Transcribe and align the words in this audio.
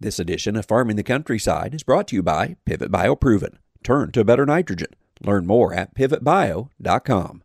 This 0.00 0.20
edition 0.20 0.54
of 0.54 0.64
Farming 0.64 0.94
the 0.94 1.02
Countryside 1.02 1.74
is 1.74 1.82
brought 1.82 2.06
to 2.06 2.14
you 2.14 2.22
by 2.22 2.54
Pivot 2.64 2.92
Bio 2.92 3.16
Proven. 3.16 3.58
Turn 3.82 4.12
to 4.12 4.22
better 4.22 4.46
nitrogen. 4.46 4.94
Learn 5.24 5.44
more 5.44 5.74
at 5.74 5.92
pivotbio.com. 5.96 7.42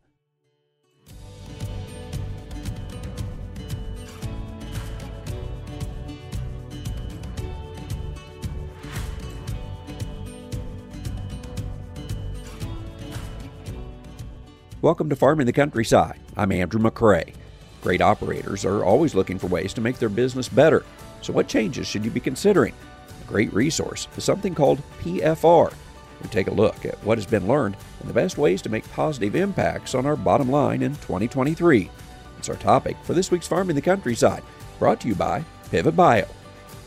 Welcome 14.83 15.09
to 15.09 15.15
Farming 15.15 15.47
the 15.47 15.53
Countryside. 15.53 16.19
I'm 16.37 16.51
Andrew 16.51 16.79
McCrea. 16.79 17.33
Great 17.81 18.01
operators 18.01 18.63
are 18.63 18.83
always 18.83 19.15
looking 19.15 19.39
for 19.39 19.47
ways 19.47 19.73
to 19.73 19.81
make 19.81 19.97
their 19.97 20.07
business 20.07 20.47
better. 20.47 20.85
So, 21.23 21.31
what 21.31 21.47
changes 21.47 21.87
should 21.87 22.03
you 22.03 22.11
be 22.11 22.19
considering? 22.19 22.73
A 23.21 23.27
great 23.27 23.53
resource 23.53 24.09
is 24.17 24.25
something 24.25 24.53
called 24.53 24.81
PFR. 25.01 25.73
We 26.21 26.29
take 26.29 26.47
a 26.47 26.53
look 26.53 26.85
at 26.85 27.01
what 27.03 27.17
has 27.17 27.25
been 27.25 27.47
learned 27.47 27.77
and 28.01 28.09
the 28.09 28.13
best 28.13 28.37
ways 28.37 28.61
to 28.61 28.69
make 28.69 28.89
positive 28.91 29.33
impacts 29.35 29.95
on 29.95 30.05
our 30.05 30.17
bottom 30.17 30.51
line 30.51 30.81
in 30.81 30.95
2023. 30.95 31.89
It's 32.37 32.49
our 32.49 32.55
topic 32.57 32.97
for 33.03 33.13
this 33.13 33.31
week's 33.31 33.47
Farming 33.47 33.77
the 33.77 33.81
Countryside, 33.81 34.43
brought 34.79 34.99
to 34.99 35.07
you 35.07 35.15
by 35.15 35.45
Pivot 35.71 35.95
Bio. 35.95 36.25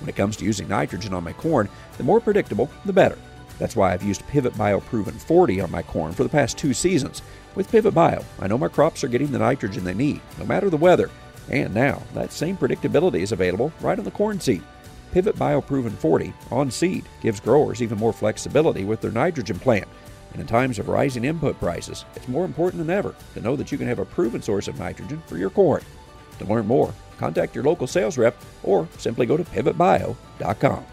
When 0.00 0.10
it 0.10 0.16
comes 0.16 0.36
to 0.36 0.44
using 0.44 0.68
nitrogen 0.68 1.14
on 1.14 1.24
my 1.24 1.32
corn, 1.32 1.70
the 1.96 2.04
more 2.04 2.20
predictable, 2.20 2.70
the 2.84 2.92
better. 2.92 3.16
That's 3.58 3.74
why 3.74 3.94
I've 3.94 4.02
used 4.02 4.26
Pivot 4.28 4.56
Bio 4.58 4.80
Proven 4.80 5.18
40 5.18 5.62
on 5.62 5.70
my 5.70 5.80
corn 5.80 6.12
for 6.12 6.24
the 6.24 6.28
past 6.28 6.58
two 6.58 6.74
seasons. 6.74 7.22
With 7.54 7.70
Pivot 7.70 7.94
Bio, 7.94 8.22
I 8.38 8.48
know 8.48 8.58
my 8.58 8.68
crops 8.68 9.02
are 9.02 9.08
getting 9.08 9.32
the 9.32 9.38
nitrogen 9.38 9.84
they 9.84 9.94
need, 9.94 10.20
no 10.38 10.44
matter 10.44 10.68
the 10.68 10.76
weather. 10.76 11.08
And 11.50 11.74
now, 11.74 12.02
that 12.14 12.32
same 12.32 12.56
predictability 12.56 13.20
is 13.20 13.32
available 13.32 13.72
right 13.80 13.98
on 13.98 14.04
the 14.04 14.10
corn 14.10 14.40
seed. 14.40 14.62
Pivot 15.12 15.36
BioProven 15.36 15.92
40 15.92 16.32
on 16.50 16.70
seed 16.70 17.04
gives 17.22 17.40
growers 17.40 17.80
even 17.80 17.98
more 17.98 18.12
flexibility 18.12 18.84
with 18.84 19.00
their 19.00 19.12
nitrogen 19.12 19.58
plan. 19.58 19.86
And 20.32 20.40
in 20.40 20.46
times 20.46 20.78
of 20.78 20.88
rising 20.88 21.24
input 21.24 21.58
prices, 21.58 22.04
it's 22.14 22.28
more 22.28 22.44
important 22.44 22.84
than 22.84 22.94
ever 22.94 23.14
to 23.34 23.40
know 23.40 23.56
that 23.56 23.72
you 23.72 23.78
can 23.78 23.86
have 23.86 24.00
a 24.00 24.04
proven 24.04 24.42
source 24.42 24.68
of 24.68 24.78
nitrogen 24.78 25.22
for 25.26 25.38
your 25.38 25.50
corn. 25.50 25.82
To 26.38 26.44
learn 26.44 26.66
more, 26.66 26.92
contact 27.18 27.54
your 27.54 27.64
local 27.64 27.86
sales 27.86 28.18
rep 28.18 28.36
or 28.62 28.88
simply 28.98 29.24
go 29.24 29.36
to 29.36 29.44
pivotbio.com. 29.44 30.84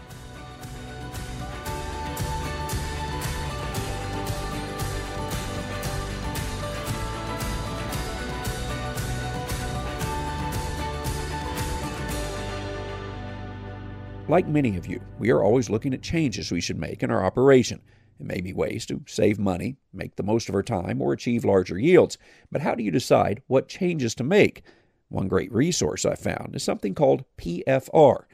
Like 14.26 14.48
many 14.48 14.78
of 14.78 14.86
you, 14.86 15.02
we 15.18 15.30
are 15.30 15.42
always 15.42 15.68
looking 15.68 15.92
at 15.92 16.00
changes 16.00 16.50
we 16.50 16.62
should 16.62 16.78
make 16.78 17.02
in 17.02 17.10
our 17.10 17.22
operation. 17.22 17.82
It 18.18 18.24
may 18.24 18.40
be 18.40 18.54
ways 18.54 18.86
to 18.86 19.02
save 19.06 19.38
money, 19.38 19.76
make 19.92 20.16
the 20.16 20.22
most 20.22 20.48
of 20.48 20.54
our 20.54 20.62
time, 20.62 21.02
or 21.02 21.12
achieve 21.12 21.44
larger 21.44 21.78
yields. 21.78 22.16
But 22.50 22.62
how 22.62 22.74
do 22.74 22.82
you 22.82 22.90
decide 22.90 23.42
what 23.48 23.68
changes 23.68 24.14
to 24.14 24.24
make? 24.24 24.62
One 25.10 25.28
great 25.28 25.52
resource 25.52 26.06
I 26.06 26.14
found 26.14 26.56
is 26.56 26.62
something 26.62 26.94
called 26.94 27.26
PFR. 27.36 28.24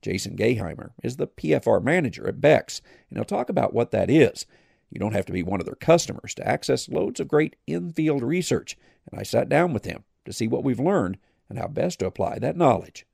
Jason 0.00 0.36
Gayheimer 0.36 0.90
is 1.02 1.16
the 1.16 1.26
PFR 1.26 1.82
manager 1.82 2.28
at 2.28 2.40
Beck's, 2.40 2.80
and 3.08 3.18
he'll 3.18 3.24
talk 3.24 3.48
about 3.48 3.74
what 3.74 3.90
that 3.90 4.08
is. 4.08 4.46
You 4.88 5.00
don't 5.00 5.14
have 5.14 5.26
to 5.26 5.32
be 5.32 5.42
one 5.42 5.58
of 5.58 5.66
their 5.66 5.74
customers 5.74 6.32
to 6.36 6.46
access 6.46 6.88
loads 6.88 7.18
of 7.18 7.26
great 7.26 7.56
in 7.66 7.92
field 7.92 8.22
research, 8.22 8.78
and 9.10 9.18
I 9.18 9.24
sat 9.24 9.48
down 9.48 9.72
with 9.72 9.84
him 9.84 10.04
to 10.26 10.32
see 10.32 10.46
what 10.46 10.62
we've 10.62 10.78
learned 10.78 11.18
and 11.48 11.58
how 11.58 11.66
best 11.66 11.98
to 11.98 12.06
apply 12.06 12.38
that 12.38 12.56
knowledge. 12.56 13.04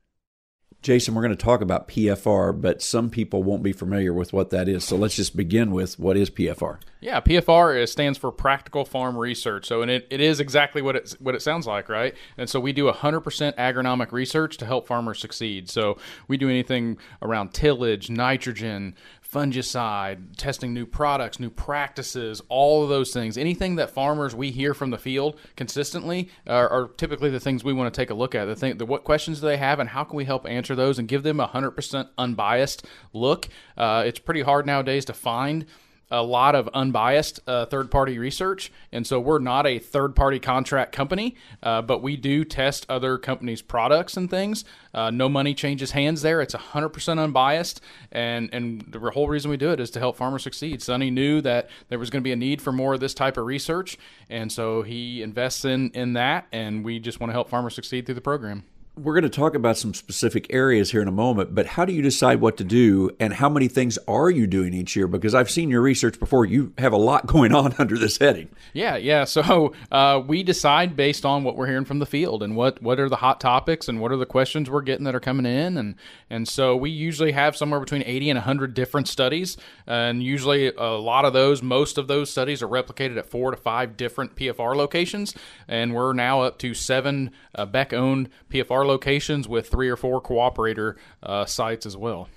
Jason, 0.86 1.16
we're 1.16 1.22
going 1.22 1.36
to 1.36 1.44
talk 1.44 1.62
about 1.62 1.88
PFR, 1.88 2.60
but 2.60 2.80
some 2.80 3.10
people 3.10 3.42
won't 3.42 3.64
be 3.64 3.72
familiar 3.72 4.12
with 4.12 4.32
what 4.32 4.50
that 4.50 4.68
is. 4.68 4.84
So 4.84 4.94
let's 4.94 5.16
just 5.16 5.36
begin 5.36 5.72
with 5.72 5.98
what 5.98 6.16
is 6.16 6.30
PFR? 6.30 6.78
Yeah, 7.00 7.20
PFR 7.20 7.82
is, 7.82 7.90
stands 7.90 8.16
for 8.16 8.30
Practical 8.30 8.84
Farm 8.84 9.16
Research. 9.16 9.66
So, 9.66 9.82
and 9.82 9.90
it, 9.90 10.06
it 10.10 10.20
is 10.20 10.38
exactly 10.38 10.82
what 10.82 10.94
it 10.94 11.16
what 11.18 11.34
it 11.34 11.42
sounds 11.42 11.66
like, 11.66 11.88
right? 11.88 12.14
And 12.38 12.48
so 12.48 12.60
we 12.60 12.72
do 12.72 12.88
100% 12.88 13.56
agronomic 13.56 14.12
research 14.12 14.58
to 14.58 14.64
help 14.64 14.86
farmers 14.86 15.18
succeed. 15.18 15.68
So 15.68 15.98
we 16.28 16.36
do 16.36 16.48
anything 16.48 16.98
around 17.20 17.52
tillage, 17.52 18.08
nitrogen, 18.08 18.94
fungicide, 19.36 20.34
testing 20.38 20.72
new 20.72 20.86
products, 20.86 21.38
new 21.38 21.50
practices, 21.50 22.40
all 22.48 22.82
of 22.82 22.88
those 22.88 23.12
things. 23.12 23.36
Anything 23.36 23.76
that 23.76 23.90
farmers 23.90 24.34
we 24.34 24.50
hear 24.50 24.72
from 24.72 24.88
the 24.88 24.96
field 24.96 25.38
consistently 25.56 26.30
are, 26.46 26.66
are 26.70 26.88
typically 26.96 27.28
the 27.28 27.38
things 27.38 27.62
we 27.62 27.74
want 27.74 27.92
to 27.92 28.00
take 28.00 28.08
a 28.08 28.14
look 28.14 28.34
at. 28.34 28.46
The 28.46 28.56
thing, 28.56 28.78
the, 28.78 28.86
what 28.86 29.04
questions 29.04 29.40
do 29.40 29.46
they 29.46 29.58
have, 29.58 29.78
and 29.78 29.90
how 29.90 30.04
can 30.04 30.16
we 30.16 30.24
help 30.24 30.48
answer 30.48 30.74
those 30.74 30.98
and 30.98 31.06
give 31.06 31.22
them 31.22 31.38
a 31.38 31.46
hundred 31.46 31.72
percent 31.72 32.08
unbiased 32.16 32.86
look. 33.12 33.48
Uh, 33.76 34.04
it's 34.06 34.18
pretty 34.18 34.40
hard 34.40 34.64
nowadays 34.64 35.04
to 35.04 35.12
find 35.12 35.66
a 36.10 36.22
lot 36.22 36.54
of 36.54 36.68
unbiased 36.68 37.40
uh, 37.46 37.66
third 37.66 37.90
party 37.90 38.18
research. 38.18 38.70
And 38.92 39.06
so 39.06 39.18
we're 39.18 39.38
not 39.38 39.66
a 39.66 39.78
third 39.78 40.14
party 40.14 40.38
contract 40.38 40.92
company, 40.92 41.36
uh, 41.62 41.82
but 41.82 42.02
we 42.02 42.16
do 42.16 42.44
test 42.44 42.86
other 42.88 43.18
companies' 43.18 43.62
products 43.62 44.16
and 44.16 44.30
things. 44.30 44.64
Uh, 44.94 45.10
no 45.10 45.28
money 45.28 45.54
changes 45.54 45.90
hands 45.90 46.22
there. 46.22 46.40
It's 46.40 46.54
100% 46.54 47.18
unbiased. 47.18 47.80
And, 48.12 48.48
and 48.52 48.86
the 48.88 48.98
whole 49.10 49.28
reason 49.28 49.50
we 49.50 49.56
do 49.56 49.70
it 49.70 49.80
is 49.80 49.90
to 49.90 49.98
help 49.98 50.16
farmers 50.16 50.42
succeed. 50.42 50.82
Sonny 50.82 51.10
knew 51.10 51.40
that 51.40 51.68
there 51.88 51.98
was 51.98 52.10
going 52.10 52.22
to 52.22 52.24
be 52.24 52.32
a 52.32 52.36
need 52.36 52.62
for 52.62 52.72
more 52.72 52.94
of 52.94 53.00
this 53.00 53.14
type 53.14 53.36
of 53.36 53.46
research. 53.46 53.98
And 54.30 54.50
so 54.50 54.82
he 54.82 55.22
invests 55.22 55.64
in, 55.64 55.90
in 55.90 56.12
that. 56.12 56.46
And 56.52 56.84
we 56.84 57.00
just 57.00 57.20
want 57.20 57.30
to 57.30 57.32
help 57.32 57.48
farmers 57.48 57.74
succeed 57.74 58.06
through 58.06 58.14
the 58.14 58.20
program 58.20 58.64
we're 58.96 59.12
going 59.12 59.24
to 59.24 59.28
talk 59.28 59.54
about 59.54 59.76
some 59.76 59.92
specific 59.92 60.46
areas 60.48 60.90
here 60.90 61.02
in 61.02 61.08
a 61.08 61.12
moment, 61.12 61.54
but 61.54 61.66
how 61.66 61.84
do 61.84 61.92
you 61.92 62.00
decide 62.00 62.40
what 62.40 62.56
to 62.56 62.64
do 62.64 63.10
and 63.20 63.34
how 63.34 63.48
many 63.48 63.68
things 63.68 63.98
are 64.08 64.30
you 64.30 64.46
doing 64.46 64.72
each 64.72 64.96
year? 64.96 65.06
Because 65.06 65.34
I've 65.34 65.50
seen 65.50 65.68
your 65.68 65.82
research 65.82 66.18
before. 66.18 66.46
You 66.46 66.72
have 66.78 66.94
a 66.94 66.96
lot 66.96 67.26
going 67.36 67.54
on 67.54 67.74
under 67.78 67.98
this 67.98 68.16
heading. 68.16 68.48
Yeah, 68.72 68.96
yeah. 68.96 69.24
So 69.24 69.74
uh, 69.92 70.22
we 70.26 70.42
decide 70.42 70.96
based 70.96 71.26
on 71.26 71.44
what 71.44 71.56
we're 71.56 71.66
hearing 71.66 71.84
from 71.84 71.98
the 71.98 72.06
field 72.06 72.42
and 72.42 72.56
what, 72.56 72.80
what 72.80 72.98
are 72.98 73.10
the 73.10 73.16
hot 73.16 73.38
topics 73.38 73.86
and 73.86 74.00
what 74.00 74.12
are 74.12 74.16
the 74.16 74.24
questions 74.24 74.70
we're 74.70 74.80
getting 74.80 75.04
that 75.04 75.14
are 75.14 75.20
coming 75.20 75.44
in. 75.44 75.76
And, 75.76 75.96
and 76.30 76.48
so 76.48 76.74
we 76.74 76.88
usually 76.88 77.32
have 77.32 77.54
somewhere 77.54 77.80
between 77.80 78.02
80 78.06 78.30
and 78.30 78.38
100 78.38 78.72
different 78.72 79.08
studies. 79.08 79.58
And 79.86 80.22
usually 80.22 80.68
a 80.68 80.84
lot 80.84 81.26
of 81.26 81.34
those, 81.34 81.62
most 81.62 81.98
of 81.98 82.08
those 82.08 82.30
studies 82.30 82.62
are 82.62 82.68
replicated 82.68 83.18
at 83.18 83.26
four 83.26 83.50
to 83.50 83.58
five 83.58 83.98
different 83.98 84.36
PFR 84.36 84.74
locations. 84.74 85.34
And 85.68 85.94
we're 85.94 86.14
now 86.14 86.40
up 86.40 86.58
to 86.60 86.72
seven 86.72 87.32
uh, 87.54 87.66
Beck 87.66 87.92
owned 87.92 88.30
PFR 88.50 88.85
locations 88.86 89.48
with 89.48 89.68
three 89.68 89.88
or 89.88 89.96
four 89.96 90.20
cooperator 90.20 90.96
uh, 91.22 91.44
sites 91.44 91.86
as 91.86 91.96
well. 91.96 92.28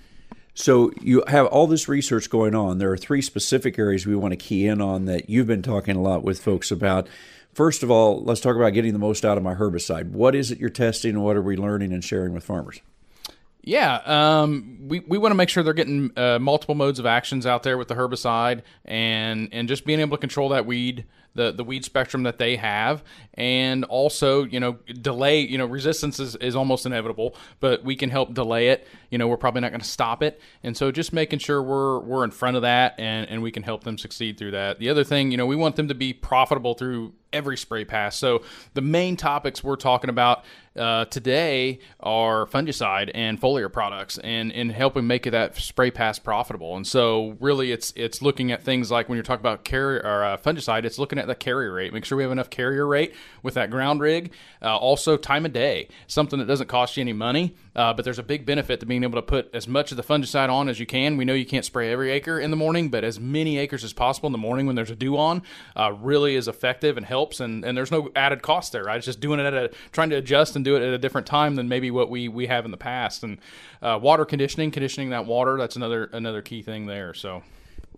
So 0.54 0.92
you 1.00 1.22
have 1.26 1.46
all 1.46 1.66
this 1.66 1.88
research 1.88 2.28
going 2.28 2.54
on. 2.54 2.78
There 2.78 2.90
are 2.92 2.96
three 2.96 3.22
specific 3.22 3.78
areas 3.78 4.06
we 4.06 4.16
want 4.16 4.32
to 4.32 4.36
key 4.36 4.66
in 4.66 4.80
on 4.80 5.06
that 5.06 5.30
you've 5.30 5.46
been 5.46 5.62
talking 5.62 5.96
a 5.96 6.02
lot 6.02 6.22
with 6.22 6.42
folks 6.42 6.70
about. 6.70 7.08
First 7.54 7.82
of 7.82 7.90
all, 7.90 8.22
let's 8.22 8.40
talk 8.40 8.56
about 8.56 8.70
getting 8.70 8.92
the 8.92 8.98
most 8.98 9.24
out 9.24 9.36
of 9.36 9.42
my 9.42 9.54
herbicide. 9.54 10.10
What 10.10 10.34
is 10.34 10.50
it 10.50 10.58
you're 10.58 10.70
testing 10.70 11.12
and 11.14 11.24
what 11.24 11.36
are 11.36 11.42
we 11.42 11.56
learning 11.56 11.92
and 11.92 12.04
sharing 12.04 12.32
with 12.32 12.44
farmers? 12.44 12.80
Yeah, 13.62 13.96
um, 14.06 14.78
we, 14.88 15.00
we 15.00 15.18
want 15.18 15.32
to 15.32 15.36
make 15.36 15.48
sure 15.50 15.62
they're 15.62 15.74
getting 15.74 16.12
uh, 16.16 16.38
multiple 16.38 16.74
modes 16.74 16.98
of 16.98 17.06
actions 17.06 17.44
out 17.46 17.62
there 17.62 17.76
with 17.76 17.88
the 17.88 17.94
herbicide 17.94 18.62
and 18.86 19.50
and 19.52 19.68
just 19.68 19.84
being 19.84 20.00
able 20.00 20.16
to 20.16 20.20
control 20.20 20.48
that 20.50 20.64
weed 20.64 21.04
the 21.34 21.52
the 21.52 21.64
weed 21.64 21.84
spectrum 21.84 22.24
that 22.24 22.38
they 22.38 22.56
have, 22.56 23.02
and 23.34 23.84
also 23.84 24.44
you 24.44 24.60
know 24.60 24.78
delay. 25.00 25.40
You 25.40 25.58
know 25.58 25.66
resistance 25.66 26.18
is, 26.18 26.36
is 26.36 26.56
almost 26.56 26.86
inevitable, 26.86 27.34
but 27.60 27.84
we 27.84 27.96
can 27.96 28.10
help 28.10 28.34
delay 28.34 28.68
it. 28.68 28.86
You 29.10 29.18
know 29.18 29.28
we're 29.28 29.36
probably 29.36 29.60
not 29.60 29.70
going 29.70 29.80
to 29.80 29.88
stop 29.88 30.22
it, 30.22 30.40
and 30.62 30.76
so 30.76 30.90
just 30.90 31.12
making 31.12 31.38
sure 31.38 31.62
we're 31.62 32.00
we're 32.00 32.24
in 32.24 32.30
front 32.30 32.56
of 32.56 32.62
that, 32.62 32.94
and 32.98 33.28
and 33.28 33.42
we 33.42 33.50
can 33.50 33.62
help 33.62 33.84
them 33.84 33.98
succeed 33.98 34.38
through 34.38 34.52
that. 34.52 34.78
The 34.78 34.88
other 34.88 35.04
thing, 35.04 35.30
you 35.30 35.36
know, 35.36 35.46
we 35.46 35.56
want 35.56 35.76
them 35.76 35.88
to 35.88 35.94
be 35.94 36.12
profitable 36.12 36.74
through 36.74 37.12
every 37.32 37.56
spray 37.56 37.84
pass. 37.84 38.16
So 38.16 38.42
the 38.74 38.80
main 38.80 39.16
topics 39.16 39.62
we're 39.62 39.76
talking 39.76 40.10
about 40.10 40.44
uh, 40.76 41.04
today 41.06 41.80
are 42.00 42.46
fungicide 42.46 43.10
and 43.14 43.40
foliar 43.40 43.72
products, 43.72 44.18
and 44.18 44.52
and 44.52 44.70
helping 44.70 45.06
make 45.06 45.24
that 45.24 45.56
spray 45.56 45.90
pass 45.90 46.18
profitable. 46.18 46.76
And 46.76 46.86
so 46.86 47.36
really, 47.40 47.72
it's 47.72 47.92
it's 47.96 48.22
looking 48.22 48.52
at 48.52 48.62
things 48.62 48.90
like 48.90 49.08
when 49.08 49.16
you're 49.16 49.24
talking 49.24 49.42
about 49.42 49.64
carrier 49.64 50.00
or 50.04 50.24
uh, 50.24 50.36
fungicide, 50.36 50.84
it's 50.84 50.98
looking 50.98 51.18
at 51.20 51.26
the 51.26 51.34
carrier 51.34 51.72
rate. 51.72 51.92
Make 51.92 52.04
sure 52.04 52.16
we 52.16 52.24
have 52.24 52.32
enough 52.32 52.50
carrier 52.50 52.86
rate 52.86 53.14
with 53.42 53.54
that 53.54 53.70
ground 53.70 54.00
rig. 54.00 54.32
Uh, 54.62 54.76
also, 54.76 55.16
time 55.16 55.46
of 55.46 55.52
day, 55.52 55.88
something 56.06 56.38
that 56.38 56.46
doesn't 56.46 56.68
cost 56.68 56.96
you 56.96 57.02
any 57.02 57.12
money, 57.12 57.54
uh, 57.76 57.92
but 57.92 58.04
there's 58.04 58.18
a 58.18 58.22
big 58.22 58.44
benefit 58.44 58.80
to 58.80 58.86
being 58.86 59.02
able 59.02 59.18
to 59.18 59.22
put 59.22 59.50
as 59.54 59.68
much 59.68 59.90
of 59.90 59.96
the 59.96 60.02
fungicide 60.02 60.50
on 60.50 60.68
as 60.68 60.80
you 60.80 60.86
can. 60.86 61.16
We 61.16 61.24
know 61.24 61.34
you 61.34 61.46
can't 61.46 61.64
spray 61.64 61.92
every 61.92 62.10
acre 62.10 62.40
in 62.40 62.50
the 62.50 62.56
morning, 62.56 62.88
but 62.88 63.04
as 63.04 63.20
many 63.20 63.58
acres 63.58 63.84
as 63.84 63.92
possible 63.92 64.26
in 64.26 64.32
the 64.32 64.38
morning 64.38 64.66
when 64.66 64.76
there's 64.76 64.90
a 64.90 64.96
dew 64.96 65.16
on 65.16 65.42
uh, 65.76 65.92
really 65.92 66.34
is 66.34 66.48
effective 66.48 66.96
and 66.96 67.06
helps. 67.06 67.40
And, 67.40 67.64
and 67.64 67.76
there's 67.76 67.90
no 67.90 68.10
added 68.16 68.42
cost 68.42 68.72
there, 68.72 68.84
right? 68.84 68.96
It's 68.96 69.06
just 69.06 69.20
doing 69.20 69.40
it 69.40 69.46
at 69.46 69.54
a 69.54 69.70
trying 69.92 70.10
to 70.10 70.16
adjust 70.16 70.56
and 70.56 70.64
do 70.64 70.76
it 70.76 70.82
at 70.82 70.92
a 70.92 70.98
different 70.98 71.26
time 71.26 71.54
than 71.56 71.68
maybe 71.68 71.90
what 71.90 72.10
we 72.10 72.28
we 72.28 72.46
have 72.46 72.64
in 72.64 72.70
the 72.70 72.76
past. 72.76 73.22
And 73.22 73.38
uh, 73.82 73.98
water 74.00 74.24
conditioning, 74.24 74.70
conditioning 74.70 75.10
that 75.10 75.26
water, 75.26 75.56
that's 75.56 75.76
another 75.76 76.10
another 76.12 76.42
key 76.42 76.62
thing 76.62 76.86
there. 76.86 77.14
So 77.14 77.42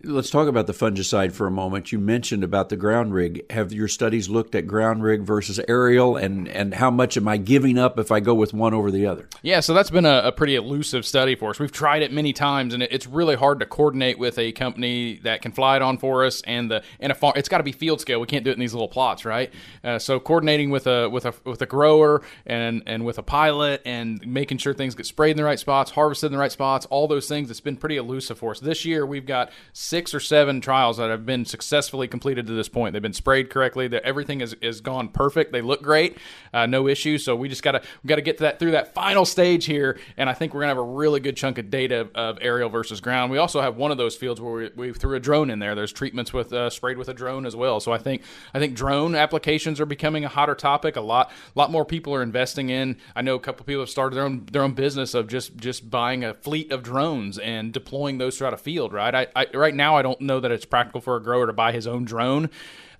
Let's 0.05 0.29
talk 0.29 0.49
about 0.49 0.67
the 0.67 0.73
fungicide 0.73 1.31
for 1.31 1.47
a 1.47 1.51
moment. 1.51 1.93
You 1.93 1.97
mentioned 1.97 2.43
about 2.43 2.67
the 2.67 2.75
ground 2.75 3.13
rig. 3.13 3.49
Have 3.49 3.71
your 3.71 3.87
studies 3.87 4.27
looked 4.27 4.53
at 4.53 4.67
ground 4.67 5.01
rig 5.01 5.21
versus 5.21 5.61
aerial, 5.65 6.17
and, 6.17 6.49
and 6.49 6.73
how 6.73 6.91
much 6.91 7.15
am 7.15 7.25
I 7.29 7.37
giving 7.37 7.79
up 7.79 7.97
if 7.97 8.11
I 8.11 8.19
go 8.19 8.33
with 8.33 8.53
one 8.53 8.73
over 8.73 8.91
the 8.91 9.07
other? 9.07 9.29
Yeah, 9.43 9.61
so 9.61 9.73
that's 9.73 9.89
been 9.89 10.05
a, 10.05 10.23
a 10.25 10.33
pretty 10.33 10.55
elusive 10.55 11.05
study 11.05 11.35
for 11.35 11.51
us. 11.51 11.59
We've 11.59 11.71
tried 11.71 12.01
it 12.01 12.11
many 12.11 12.33
times, 12.33 12.73
and 12.73 12.83
it, 12.83 12.91
it's 12.91 13.07
really 13.07 13.35
hard 13.35 13.61
to 13.61 13.65
coordinate 13.65 14.19
with 14.19 14.37
a 14.37 14.51
company 14.51 15.21
that 15.23 15.41
can 15.41 15.53
fly 15.53 15.77
it 15.77 15.81
on 15.81 15.97
for 15.97 16.25
us. 16.25 16.41
And 16.41 16.69
the 16.69 16.83
and 16.99 17.13
a 17.13 17.15
farm, 17.15 17.35
it's 17.37 17.47
got 17.47 17.59
to 17.59 17.63
be 17.63 17.71
field 17.71 18.01
scale. 18.01 18.19
We 18.19 18.27
can't 18.27 18.43
do 18.43 18.49
it 18.49 18.55
in 18.55 18.59
these 18.59 18.73
little 18.73 18.89
plots, 18.89 19.23
right? 19.23 19.53
Uh, 19.85 19.99
so 19.99 20.19
coordinating 20.19 20.69
with 20.69 20.85
a 20.85 21.09
with 21.09 21.25
a 21.25 21.33
with 21.45 21.61
a 21.61 21.65
grower 21.65 22.23
and 22.45 22.83
and 22.87 23.05
with 23.05 23.19
a 23.19 23.23
pilot, 23.23 23.81
and 23.85 24.19
making 24.27 24.57
sure 24.57 24.73
things 24.73 24.95
get 24.95 25.05
sprayed 25.05 25.31
in 25.31 25.37
the 25.37 25.45
right 25.45 25.59
spots, 25.59 25.91
harvested 25.91 26.27
in 26.27 26.33
the 26.33 26.39
right 26.39 26.51
spots, 26.51 26.85
all 26.87 27.07
those 27.07 27.29
things. 27.29 27.49
It's 27.49 27.61
been 27.61 27.77
pretty 27.77 27.95
elusive 27.95 28.37
for 28.37 28.51
us. 28.51 28.59
This 28.59 28.83
year, 28.83 29.05
we've 29.05 29.25
got 29.25 29.49
six 29.93 30.11
or 30.15 30.19
seven 30.19 30.59
trials 30.59 30.97
that 30.97 31.11
have 31.11 31.23
been 31.23 31.45
successfully 31.45 32.07
completed 32.07 32.47
to 32.47 32.53
this 32.53 32.67
point. 32.67 32.93
They've 32.93 33.01
been 33.01 33.13
sprayed 33.13 33.51
correctly. 33.51 33.87
That 33.87 34.01
everything 34.01 34.41
is, 34.41 34.55
is 34.55 34.81
gone 34.81 35.07
perfect. 35.07 35.51
They 35.51 35.61
look 35.61 35.83
great, 35.83 36.17
uh, 36.51 36.65
no 36.65 36.87
issues. 36.87 37.23
So 37.23 37.35
we 37.35 37.47
just 37.47 37.61
gotta 37.61 37.83
we 38.01 38.07
gotta 38.07 38.23
get 38.23 38.37
to 38.37 38.43
that 38.45 38.57
through 38.57 38.71
that 38.71 38.95
final 38.95 39.23
stage 39.23 39.65
here, 39.65 39.99
and 40.17 40.31
I 40.31 40.33
think 40.33 40.55
we're 40.55 40.61
gonna 40.61 40.71
have 40.71 40.79
a 40.79 40.81
really 40.81 41.19
good 41.19 41.37
chunk 41.37 41.59
of 41.59 41.69
data 41.69 42.09
of 42.15 42.39
aerial 42.41 42.69
versus 42.69 43.01
ground. 43.01 43.31
We 43.31 43.37
also 43.37 43.61
have 43.61 43.77
one 43.77 43.91
of 43.91 43.99
those 43.99 44.15
fields 44.15 44.41
where 44.41 44.71
we, 44.75 44.87
we 44.87 44.93
threw 44.93 45.15
a 45.15 45.19
drone 45.19 45.51
in 45.51 45.59
there. 45.59 45.75
There's 45.75 45.93
treatments 45.93 46.33
with 46.33 46.51
uh, 46.51 46.71
sprayed 46.71 46.97
with 46.97 47.09
a 47.09 47.13
drone 47.13 47.45
as 47.45 47.55
well. 47.55 47.79
So 47.79 47.91
I 47.91 47.99
think 47.99 48.23
I 48.51 48.57
think 48.57 48.73
drone 48.73 49.13
applications 49.13 49.79
are 49.79 49.85
becoming 49.85 50.25
a 50.25 50.29
hotter 50.29 50.55
topic. 50.55 50.95
A 50.95 51.01
lot 51.01 51.31
lot 51.53 51.69
more 51.69 51.85
people 51.85 52.15
are 52.15 52.23
investing 52.23 52.71
in. 52.71 52.97
I 53.15 53.21
know 53.21 53.35
a 53.35 53.39
couple 53.39 53.63
people 53.63 53.83
have 53.83 53.91
started 53.91 54.15
their 54.15 54.23
own 54.23 54.47
their 54.51 54.63
own 54.63 54.73
business 54.73 55.13
of 55.13 55.27
just 55.27 55.55
just 55.55 55.91
buying 55.91 56.23
a 56.23 56.33
fleet 56.33 56.71
of 56.71 56.81
drones 56.81 57.37
and 57.37 57.71
deploying 57.71 58.17
those 58.17 58.39
throughout 58.39 58.55
a 58.55 58.57
field. 58.57 58.91
Right. 58.91 59.13
I, 59.13 59.27
I 59.35 59.45
right 59.53 59.75
now 59.75 59.82
I 59.91 60.01
don't 60.01 60.21
know 60.21 60.39
that 60.39 60.51
it's 60.51 60.65
practical 60.65 61.01
for 61.01 61.15
a 61.15 61.21
grower 61.21 61.47
to 61.47 61.53
buy 61.53 61.71
his 61.71 61.87
own 61.87 62.05
drone. 62.05 62.49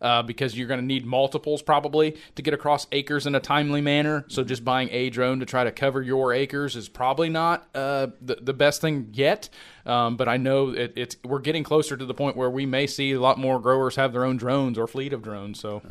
Uh, 0.02 0.22
because 0.22 0.58
you're 0.58 0.68
going 0.68 0.82
to 0.82 0.86
need 0.86 1.06
multiples 1.06 1.62
probably 1.62 2.18
to 2.36 2.42
get 2.42 2.54
across 2.54 2.88
acres 2.92 3.26
in 3.26 3.36
a 3.36 3.40
timely 3.40 3.80
manner. 3.80 4.26
So 4.28 4.44
just 4.44 4.66
buying 4.66 4.90
a 4.92 5.10
drone 5.10 5.40
to 5.40 5.46
try 5.46 5.64
to 5.64 5.72
cover 5.72 6.02
your 6.02 6.34
acres 6.34 6.76
is 6.76 6.90
probably 6.90 7.30
not 7.30 7.70
uh, 7.74 8.08
the, 8.20 8.36
the 8.36 8.52
best 8.52 8.82
thing 8.82 9.12
yet. 9.14 9.48
Um, 9.86 10.18
but 10.18 10.28
I 10.28 10.36
know 10.36 10.72
it, 10.72 10.92
it's 10.98 11.16
we're 11.24 11.40
getting 11.40 11.64
closer 11.64 11.96
to 11.96 12.06
the 12.06 12.14
point 12.14 12.36
where 12.36 12.50
we 12.50 12.66
may 12.66 12.86
see 12.86 13.14
a 13.14 13.22
lot 13.22 13.40
more 13.40 13.62
growers 13.62 13.96
have 13.96 14.12
their 14.12 14.26
own 14.26 14.36
drones 14.36 14.78
or 14.78 14.88
fleet 14.88 15.14
of 15.14 15.22
drones. 15.22 15.62
So. 15.62 15.82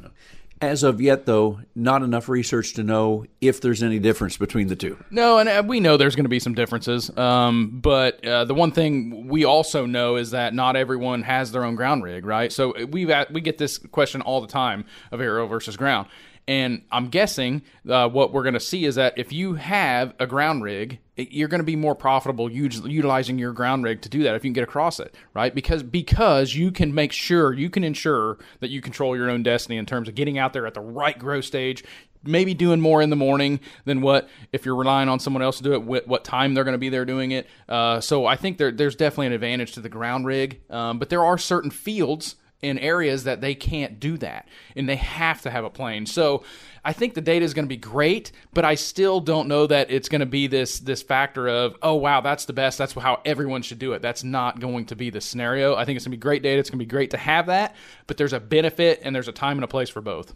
As 0.62 0.84
of 0.84 1.00
yet, 1.00 1.26
though, 1.26 1.58
not 1.74 2.02
enough 2.02 2.28
research 2.28 2.74
to 2.74 2.84
know 2.84 3.26
if 3.40 3.60
there's 3.60 3.82
any 3.82 3.98
difference 3.98 4.36
between 4.36 4.68
the 4.68 4.76
two. 4.76 4.96
No, 5.10 5.38
and 5.38 5.48
uh, 5.48 5.64
we 5.66 5.80
know 5.80 5.96
there's 5.96 6.14
going 6.14 6.24
to 6.24 6.30
be 6.30 6.38
some 6.38 6.54
differences. 6.54 7.10
Um, 7.18 7.80
but 7.80 8.24
uh, 8.24 8.44
the 8.44 8.54
one 8.54 8.70
thing 8.70 9.26
we 9.26 9.44
also 9.44 9.86
know 9.86 10.14
is 10.14 10.30
that 10.30 10.54
not 10.54 10.76
everyone 10.76 11.22
has 11.24 11.50
their 11.50 11.64
own 11.64 11.74
ground 11.74 12.04
rig, 12.04 12.24
right? 12.24 12.52
So 12.52 12.74
we 12.86 13.12
we 13.32 13.40
get 13.40 13.58
this 13.58 13.76
question 13.76 14.22
all 14.22 14.40
the 14.40 14.46
time 14.46 14.84
of 15.10 15.20
aerial 15.20 15.48
versus 15.48 15.76
ground. 15.76 16.08
And 16.48 16.82
I'm 16.90 17.08
guessing 17.08 17.62
uh, 17.88 18.08
what 18.08 18.32
we're 18.32 18.42
going 18.42 18.54
to 18.54 18.60
see 18.60 18.84
is 18.84 18.96
that 18.96 19.14
if 19.16 19.32
you 19.32 19.54
have 19.54 20.14
a 20.18 20.26
ground 20.26 20.64
rig, 20.64 20.98
you're 21.16 21.48
going 21.48 21.60
to 21.60 21.64
be 21.64 21.76
more 21.76 21.94
profitable 21.94 22.50
utilizing 22.50 23.38
your 23.38 23.52
ground 23.52 23.84
rig 23.84 24.02
to 24.02 24.08
do 24.08 24.24
that 24.24 24.34
if 24.34 24.44
you 24.44 24.48
can 24.48 24.54
get 24.54 24.64
across 24.64 24.98
it, 24.98 25.14
right? 25.34 25.54
Because 25.54 25.82
because 25.82 26.54
you 26.54 26.72
can 26.72 26.94
make 26.94 27.12
sure 27.12 27.52
you 27.52 27.70
can 27.70 27.84
ensure 27.84 28.38
that 28.60 28.70
you 28.70 28.80
control 28.80 29.16
your 29.16 29.30
own 29.30 29.42
destiny 29.42 29.76
in 29.76 29.86
terms 29.86 30.08
of 30.08 30.14
getting 30.14 30.38
out 30.38 30.52
there 30.52 30.66
at 30.66 30.74
the 30.74 30.80
right 30.80 31.18
growth 31.18 31.44
stage, 31.44 31.84
maybe 32.24 32.54
doing 32.54 32.80
more 32.80 33.02
in 33.02 33.10
the 33.10 33.16
morning 33.16 33.60
than 33.84 34.00
what 34.00 34.28
if 34.52 34.64
you're 34.64 34.76
relying 34.76 35.08
on 35.08 35.20
someone 35.20 35.42
else 35.42 35.58
to 35.58 35.62
do 35.62 35.72
it 35.72 35.82
what, 35.82 36.06
what 36.06 36.24
time 36.24 36.54
they're 36.54 36.64
going 36.64 36.74
to 36.74 36.78
be 36.78 36.88
there 36.88 37.04
doing 37.04 37.32
it 37.32 37.48
uh, 37.68 38.00
so 38.00 38.26
i 38.26 38.36
think 38.36 38.58
there, 38.58 38.70
there's 38.70 38.94
definitely 38.94 39.26
an 39.26 39.32
advantage 39.32 39.72
to 39.72 39.80
the 39.80 39.88
ground 39.88 40.24
rig 40.24 40.60
um, 40.70 40.98
but 40.98 41.08
there 41.10 41.24
are 41.24 41.36
certain 41.36 41.70
fields 41.70 42.36
in 42.62 42.78
areas 42.78 43.24
that 43.24 43.40
they 43.40 43.54
can't 43.54 43.98
do 43.98 44.16
that 44.18 44.48
and 44.76 44.88
they 44.88 44.96
have 44.96 45.42
to 45.42 45.50
have 45.50 45.64
a 45.64 45.70
plane. 45.70 46.06
So 46.06 46.44
I 46.84 46.92
think 46.92 47.14
the 47.14 47.20
data 47.20 47.44
is 47.44 47.54
going 47.54 47.64
to 47.64 47.68
be 47.68 47.76
great, 47.76 48.30
but 48.54 48.64
I 48.64 48.76
still 48.76 49.20
don't 49.20 49.48
know 49.48 49.66
that 49.66 49.90
it's 49.90 50.08
going 50.08 50.20
to 50.20 50.26
be 50.26 50.46
this 50.46 50.78
this 50.78 51.02
factor 51.02 51.48
of 51.48 51.76
oh 51.82 51.94
wow 51.94 52.20
that's 52.20 52.44
the 52.44 52.52
best 52.52 52.78
that's 52.78 52.92
how 52.94 53.20
everyone 53.24 53.62
should 53.62 53.80
do 53.80 53.92
it. 53.92 54.00
That's 54.00 54.24
not 54.24 54.60
going 54.60 54.86
to 54.86 54.96
be 54.96 55.10
the 55.10 55.20
scenario. 55.20 55.74
I 55.74 55.84
think 55.84 55.96
it's 55.96 56.06
going 56.06 56.12
to 56.12 56.16
be 56.16 56.22
great 56.22 56.42
data. 56.42 56.60
It's 56.60 56.70
going 56.70 56.78
to 56.78 56.84
be 56.84 56.88
great 56.88 57.10
to 57.10 57.18
have 57.18 57.46
that, 57.46 57.74
but 58.06 58.16
there's 58.16 58.32
a 58.32 58.40
benefit 58.40 59.00
and 59.02 59.14
there's 59.14 59.28
a 59.28 59.32
time 59.32 59.58
and 59.58 59.64
a 59.64 59.68
place 59.68 59.90
for 59.90 60.00
both. 60.00 60.34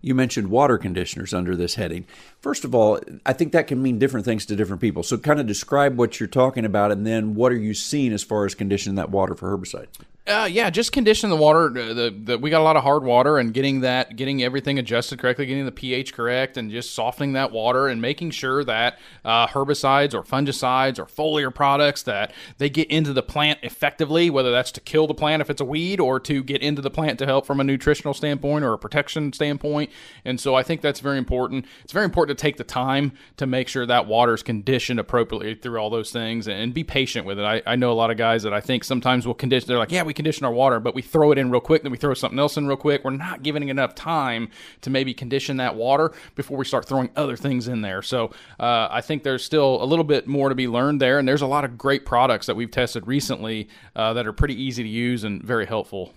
You 0.00 0.14
mentioned 0.14 0.50
water 0.50 0.78
conditioners 0.78 1.32
under 1.32 1.56
this 1.56 1.76
heading. 1.76 2.06
First 2.44 2.66
of 2.66 2.74
all, 2.74 3.00
I 3.24 3.32
think 3.32 3.52
that 3.52 3.68
can 3.68 3.80
mean 3.80 3.98
different 3.98 4.26
things 4.26 4.44
to 4.44 4.54
different 4.54 4.82
people. 4.82 5.02
So, 5.02 5.16
kind 5.16 5.40
of 5.40 5.46
describe 5.46 5.96
what 5.96 6.20
you're 6.20 6.26
talking 6.26 6.66
about, 6.66 6.92
and 6.92 7.06
then 7.06 7.34
what 7.34 7.52
are 7.52 7.56
you 7.56 7.72
seeing 7.72 8.12
as 8.12 8.22
far 8.22 8.44
as 8.44 8.54
conditioning 8.54 8.96
that 8.96 9.08
water 9.08 9.34
for 9.34 9.56
herbicide? 9.56 9.86
Uh, 10.26 10.48
yeah, 10.50 10.70
just 10.70 10.90
condition 10.90 11.28
the 11.28 11.36
water. 11.36 11.68
The, 11.68 12.10
the, 12.10 12.38
we 12.38 12.48
got 12.48 12.62
a 12.62 12.64
lot 12.64 12.76
of 12.76 12.82
hard 12.82 13.04
water, 13.04 13.36
and 13.36 13.52
getting 13.52 13.80
that, 13.80 14.16
getting 14.16 14.42
everything 14.42 14.78
adjusted 14.78 15.18
correctly, 15.18 15.44
getting 15.44 15.66
the 15.66 15.72
pH 15.72 16.14
correct, 16.14 16.56
and 16.56 16.70
just 16.70 16.94
softening 16.94 17.34
that 17.34 17.52
water, 17.52 17.88
and 17.88 18.00
making 18.00 18.30
sure 18.30 18.64
that 18.64 18.98
uh, 19.22 19.46
herbicides 19.48 20.14
or 20.14 20.22
fungicides 20.22 20.98
or 20.98 21.04
foliar 21.04 21.54
products 21.54 22.02
that 22.04 22.32
they 22.56 22.70
get 22.70 22.90
into 22.90 23.12
the 23.12 23.22
plant 23.22 23.58
effectively, 23.62 24.30
whether 24.30 24.50
that's 24.50 24.72
to 24.72 24.80
kill 24.80 25.06
the 25.06 25.12
plant 25.12 25.42
if 25.42 25.50
it's 25.50 25.60
a 25.60 25.64
weed, 25.64 26.00
or 26.00 26.18
to 26.20 26.42
get 26.42 26.62
into 26.62 26.80
the 26.80 26.90
plant 26.90 27.18
to 27.18 27.26
help 27.26 27.44
from 27.44 27.60
a 27.60 27.64
nutritional 27.64 28.14
standpoint 28.14 28.64
or 28.64 28.72
a 28.72 28.78
protection 28.78 29.30
standpoint. 29.30 29.90
And 30.24 30.40
so 30.40 30.54
I 30.54 30.62
think 30.62 30.80
that's 30.80 31.00
very 31.00 31.18
important. 31.18 31.66
It's 31.82 31.92
very 31.92 32.06
important 32.06 32.33
to 32.34 32.40
take 32.40 32.56
the 32.56 32.64
time 32.64 33.12
to 33.36 33.46
make 33.46 33.68
sure 33.68 33.86
that 33.86 34.06
water 34.06 34.34
is 34.34 34.42
conditioned 34.42 35.00
appropriately 35.00 35.54
through 35.54 35.78
all 35.78 35.90
those 35.90 36.10
things, 36.10 36.46
and, 36.46 36.60
and 36.60 36.74
be 36.74 36.84
patient 36.84 37.26
with 37.26 37.38
it. 37.38 37.44
I, 37.44 37.62
I 37.66 37.76
know 37.76 37.92
a 37.92 37.94
lot 37.94 38.10
of 38.10 38.16
guys 38.16 38.42
that 38.42 38.52
I 38.52 38.60
think 38.60 38.84
sometimes 38.84 39.26
will 39.26 39.34
condition. 39.34 39.68
They're 39.68 39.78
like, 39.78 39.92
yeah, 39.92 40.02
we 40.02 40.14
condition 40.14 40.44
our 40.44 40.52
water, 40.52 40.80
but 40.80 40.94
we 40.94 41.02
throw 41.02 41.32
it 41.32 41.38
in 41.38 41.50
real 41.50 41.60
quick, 41.60 41.82
then 41.82 41.92
we 41.92 41.98
throw 41.98 42.14
something 42.14 42.38
else 42.38 42.56
in 42.56 42.66
real 42.66 42.76
quick. 42.76 43.04
We're 43.04 43.10
not 43.10 43.42
giving 43.42 43.68
enough 43.68 43.94
time 43.94 44.48
to 44.82 44.90
maybe 44.90 45.14
condition 45.14 45.58
that 45.58 45.76
water 45.76 46.12
before 46.34 46.58
we 46.58 46.64
start 46.64 46.86
throwing 46.86 47.10
other 47.16 47.36
things 47.36 47.68
in 47.68 47.82
there. 47.82 48.02
So 48.02 48.32
uh, 48.58 48.88
I 48.90 49.00
think 49.00 49.22
there's 49.22 49.44
still 49.44 49.82
a 49.82 49.86
little 49.86 50.04
bit 50.04 50.26
more 50.26 50.48
to 50.48 50.54
be 50.54 50.68
learned 50.68 51.00
there, 51.00 51.18
and 51.18 51.26
there's 51.28 51.42
a 51.42 51.46
lot 51.46 51.64
of 51.64 51.78
great 51.78 52.04
products 52.04 52.46
that 52.46 52.56
we've 52.56 52.70
tested 52.70 53.06
recently 53.06 53.68
uh, 53.96 54.12
that 54.14 54.26
are 54.26 54.32
pretty 54.32 54.60
easy 54.60 54.82
to 54.82 54.88
use 54.88 55.24
and 55.24 55.42
very 55.42 55.66
helpful. 55.66 56.12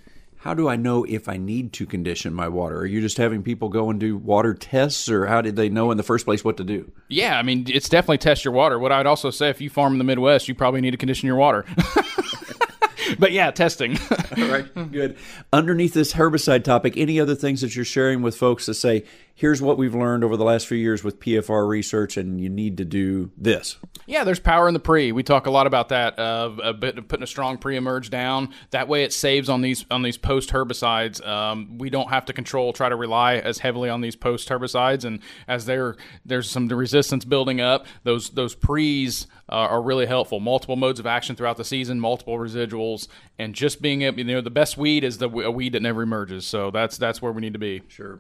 How 0.48 0.54
do 0.54 0.70
I 0.70 0.78
know 0.78 1.04
if 1.04 1.28
I 1.28 1.36
need 1.36 1.74
to 1.74 1.86
condition 1.86 2.34
my 2.34 2.48
water? 2.48 2.78
Are 2.78 2.86
you 2.86 3.02
just 3.02 3.18
having 3.18 3.44
people 3.44 3.68
go 3.68 3.90
and 3.90 4.00
do 4.00 4.16
water 4.16 4.54
tests, 4.54 5.10
or 5.10 5.26
how 5.26 5.42
did 5.42 5.58
they 5.58 5.68
know 5.68 5.92
in 5.92 5.98
the 5.98 6.04
first 6.04 6.24
place 6.24 6.42
what 6.42 6.56
to 6.56 6.64
do? 6.64 6.90
Yeah, 7.10 7.38
I 7.38 7.44
mean, 7.44 7.66
it's 7.68 7.90
definitely 7.90 8.20
test 8.20 8.46
your 8.46 8.54
water. 8.54 8.80
What 8.80 8.94
I'd 8.94 9.08
also 9.08 9.30
say, 9.30 9.50
if 9.50 9.60
you 9.60 9.70
farm 9.70 9.92
in 9.92 9.98
the 9.98 10.06
Midwest, 10.06 10.48
you 10.48 10.56
probably 10.56 10.80
need 10.80 10.92
to 10.92 10.98
condition 10.98 11.28
your 11.28 11.36
water. 11.36 11.66
but 13.20 13.34
yeah, 13.34 13.52
testing. 13.52 13.98
All 14.38 14.48
right, 14.48 14.92
good. 14.94 15.18
Underneath 15.52 15.94
this 15.94 16.14
herbicide 16.14 16.64
topic, 16.64 16.96
any 16.96 17.20
other 17.20 17.36
things 17.36 17.60
that 17.60 17.76
you're 17.76 17.84
sharing 17.84 18.22
with 18.22 18.38
folks 18.38 18.68
to 18.68 18.74
say, 18.74 19.04
here's 19.38 19.62
what 19.62 19.78
we've 19.78 19.94
learned 19.94 20.24
over 20.24 20.36
the 20.36 20.44
last 20.44 20.66
few 20.66 20.80
years 20.80 21.04
with 21.04 21.20
PFR 21.20 21.68
research, 21.68 22.18
and 22.18 22.42
you 22.42 22.50
need 22.50 22.76
to 22.78 22.86
do 22.86 23.30
this? 23.38 23.78
Yeah, 24.08 24.24
there's 24.24 24.40
power 24.40 24.68
in 24.68 24.74
the 24.74 24.80
pre. 24.80 25.12
We 25.12 25.22
talk 25.22 25.46
a 25.46 25.52
lot 25.52 25.68
about 25.68 25.90
that. 25.90 26.18
Of 26.18 26.60
a 26.64 26.74
bit 26.74 26.98
of 26.98 27.08
putting 27.08 27.24
a 27.24 27.28
strong 27.28 27.58
pre-emerge 27.58 28.10
down. 28.10 28.50
That 28.72 28.88
way, 28.88 29.04
it 29.04 29.14
saves 29.14 29.48
on 29.48 29.62
these 29.62 29.86
on 29.92 30.02
these 30.02 30.18
post 30.18 30.50
herbicides. 30.50 31.26
Um, 31.26 31.78
we 31.78 31.90
don't 31.90 32.10
have 32.10 32.26
to 32.26 32.34
control, 32.34 32.74
try 32.74 32.90
to 32.90 32.96
rely 32.96 33.36
as 33.36 33.60
heavily 33.60 33.90
on 33.90 34.02
these 34.02 34.16
post 34.16 34.50
herbicides, 34.50 35.06
and 35.06 35.20
as 35.48 35.66
there 35.66 35.96
there's 36.26 36.50
some 36.50 36.68
resistance 36.68 37.24
building 37.24 37.62
up, 37.62 37.86
those 38.04 38.32
those 38.32 38.56
pre's 38.56 39.28
uh, 39.50 39.56
are 39.56 39.82
really 39.82 40.08
helpful. 40.08 40.40
Multiple 40.40 40.76
modes 40.76 41.00
of 41.00 41.06
action 41.06 41.36
throughout 41.36 41.58
the 41.58 41.64
season, 41.64 42.00
multiple 42.00 42.38
residuals, 42.38 43.08
and 43.38 43.54
just 43.54 43.82
being 43.82 44.02
able, 44.02 44.18
you 44.18 44.26
know, 44.26 44.42
the 44.42 44.50
best 44.50 44.78
weed 44.78 45.04
is 45.04 45.20
the 45.20 45.30
a 45.30 45.52
weed 45.52 45.74
that 45.74 45.82
never 45.82 46.02
emerges. 46.02 46.46
So 46.46 46.72
that's 46.72 46.98
that's 46.98 47.22
where 47.22 47.32
we 47.32 47.42
need 47.42 47.54
to 47.54 47.60
be. 47.60 47.84
Sure. 47.88 48.20